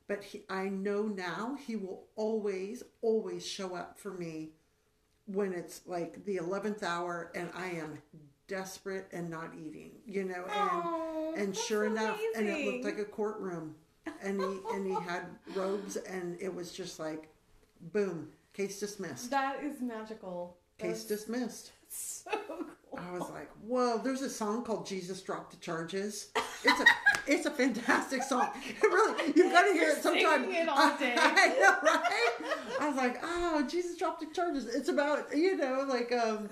but 0.09 0.23
he, 0.23 0.43
i 0.49 0.69
know 0.69 1.03
now 1.03 1.57
he 1.67 1.77
will 1.77 2.05
always 2.17 2.83
always 3.03 3.47
show 3.47 3.75
up 3.75 3.99
for 3.99 4.13
me 4.13 4.51
when 5.27 5.53
it's 5.53 5.81
like 5.87 6.25
the 6.25 6.37
11th 6.37 6.83
hour 6.83 7.31
and 7.35 7.51
i 7.57 7.67
am 7.69 7.99
desperate 8.49 9.09
and 9.13 9.29
not 9.29 9.51
eating 9.59 9.91
you 10.07 10.25
know 10.25 10.45
and 10.45 10.83
Oh, 10.85 11.35
and 11.37 11.57
sure 11.57 11.85
enough 11.87 12.19
and 12.37 12.49
it 12.49 12.65
looked 12.65 12.85
like 12.85 12.99
a 12.99 13.05
courtroom 13.05 13.75
and 14.23 14.41
he 14.41 14.59
and 14.73 14.87
he 14.87 14.95
had 15.05 15.23
robes 15.55 15.97
and 15.97 16.39
it 16.41 16.55
was 16.55 16.71
just 16.73 17.01
like 17.01 17.29
boom 17.93 18.29
case 18.55 18.79
dismissed 18.81 19.31
That 19.31 19.63
is 19.65 19.81
magical. 19.83 20.57
Case 20.79 21.05
That's 21.05 21.23
dismissed 21.25 21.73
so 21.89 22.31
cool. 22.49 22.67
I 22.99 23.13
was 23.13 23.29
like, 23.31 23.51
"Whoa!" 23.67 23.99
There's 23.99 24.23
a 24.23 24.31
song 24.31 24.65
called 24.65 24.87
"Jesus 24.87 25.21
Dropped 25.23 25.51
the 25.51 25.59
Charges." 25.59 26.29
It's 26.65 26.81
a, 26.81 26.85
it's 27.27 27.47
a 27.47 27.51
fantastic 27.51 28.23
song. 28.23 28.49
It 28.67 28.83
really, 28.83 29.33
you've 29.37 29.53
got 29.53 29.63
to 29.67 29.73
hear 29.73 29.89
You're 29.89 29.97
it 29.97 30.03
sometime. 30.03 30.45
it 30.51 30.69
all 30.69 30.97
day. 30.97 31.15
I 31.19 31.49
know, 31.49 31.77
right? 31.83 32.81
I 32.81 32.89
was 32.89 32.97
like, 32.97 33.19
"Oh, 33.23 33.67
Jesus 33.69 33.97
dropped 33.99 34.21
the 34.21 34.27
charges." 34.35 34.67
It's 34.67 34.89
about 34.89 35.37
you 35.37 35.57
know, 35.57 35.85
like, 35.87 36.11
um, 36.13 36.49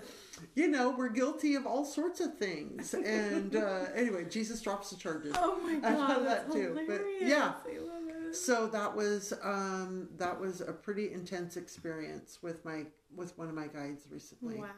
you 0.54 0.68
know, 0.68 0.90
we're 0.90 1.08
guilty 1.08 1.54
of 1.54 1.66
all 1.66 1.84
sorts 1.84 2.20
of 2.20 2.36
things. 2.36 2.92
And 2.94 3.56
uh, 3.56 3.86
anyway, 3.94 4.26
Jesus 4.28 4.60
drops 4.60 4.90
the 4.90 4.96
charges. 4.96 5.34
Oh 5.38 5.58
my 5.62 5.76
god, 5.76 5.92
I 5.92 5.96
love 5.96 6.24
that 6.24 6.52
too. 6.52 6.78
But 6.86 7.02
yeah, 7.20 7.54
I 7.64 7.78
love 7.78 8.08
it. 8.08 8.23
So 8.34 8.66
that 8.68 8.94
was 8.94 9.32
um, 9.42 10.08
that 10.18 10.38
was 10.38 10.60
a 10.60 10.72
pretty 10.72 11.12
intense 11.12 11.56
experience 11.56 12.38
with 12.42 12.64
my 12.64 12.84
with 13.14 13.36
one 13.38 13.48
of 13.48 13.54
my 13.54 13.66
guides 13.68 14.04
recently. 14.10 14.56
Wow, 14.56 14.68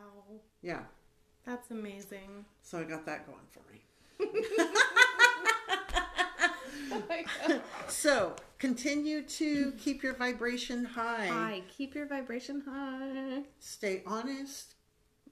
Yeah, 0.62 0.82
that's 1.44 1.70
amazing. 1.70 2.44
so 2.62 2.78
I 2.78 2.84
got 2.84 3.06
that 3.06 3.26
going 3.26 3.46
for 3.50 3.62
me. 3.72 3.80
Oh 6.92 7.02
my 7.08 7.24
god. 7.48 7.62
So 7.88 8.36
continue 8.58 9.22
to 9.22 9.72
keep 9.78 10.02
your 10.02 10.14
vibration 10.14 10.84
high. 10.84 11.26
Hi, 11.26 11.62
keep 11.68 11.94
your 11.94 12.06
vibration 12.06 12.62
high. 12.66 13.42
Stay 13.58 14.02
honest. 14.06 14.74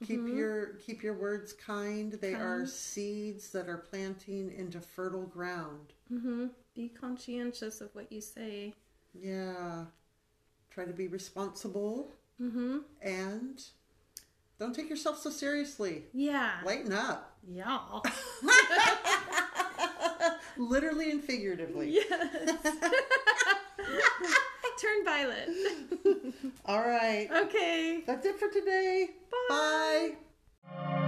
Keep 0.05 0.27
your 0.27 0.73
keep 0.85 1.01
your 1.01 1.13
words 1.13 1.53
kind. 1.53 2.11
They 2.13 2.33
are 2.33 2.65
seeds 2.65 3.51
that 3.51 3.69
are 3.69 3.77
planting 3.77 4.51
into 4.51 4.81
fertile 4.81 5.25
ground. 5.27 5.93
Mm-hmm. 6.11 6.47
Be 6.75 6.89
conscientious 6.89 7.79
of 7.81 7.89
what 7.93 8.11
you 8.11 8.19
say. 8.21 8.73
Yeah. 9.13 9.85
Try 10.69 10.85
to 10.85 10.93
be 10.93 11.07
responsible 11.07 12.11
Mm-hmm. 12.41 12.79
and 13.01 13.63
don't 14.59 14.75
take 14.75 14.89
yourself 14.89 15.19
so 15.19 15.29
seriously. 15.29 16.03
Yeah. 16.13 16.51
Lighten 16.65 16.91
up. 16.91 17.37
yeah. 17.47 17.79
Literally 20.57 21.11
and 21.11 21.23
figuratively. 21.23 21.91
yes. 21.91 22.09
turn 24.81 25.05
violet. 25.05 25.49
All 26.65 26.81
right. 26.81 27.29
okay. 27.31 28.03
That's 28.05 28.25
it 28.25 28.37
for 28.37 28.49
today. 28.49 29.11
Bye. 29.49 30.15
Bye. 30.67 31.01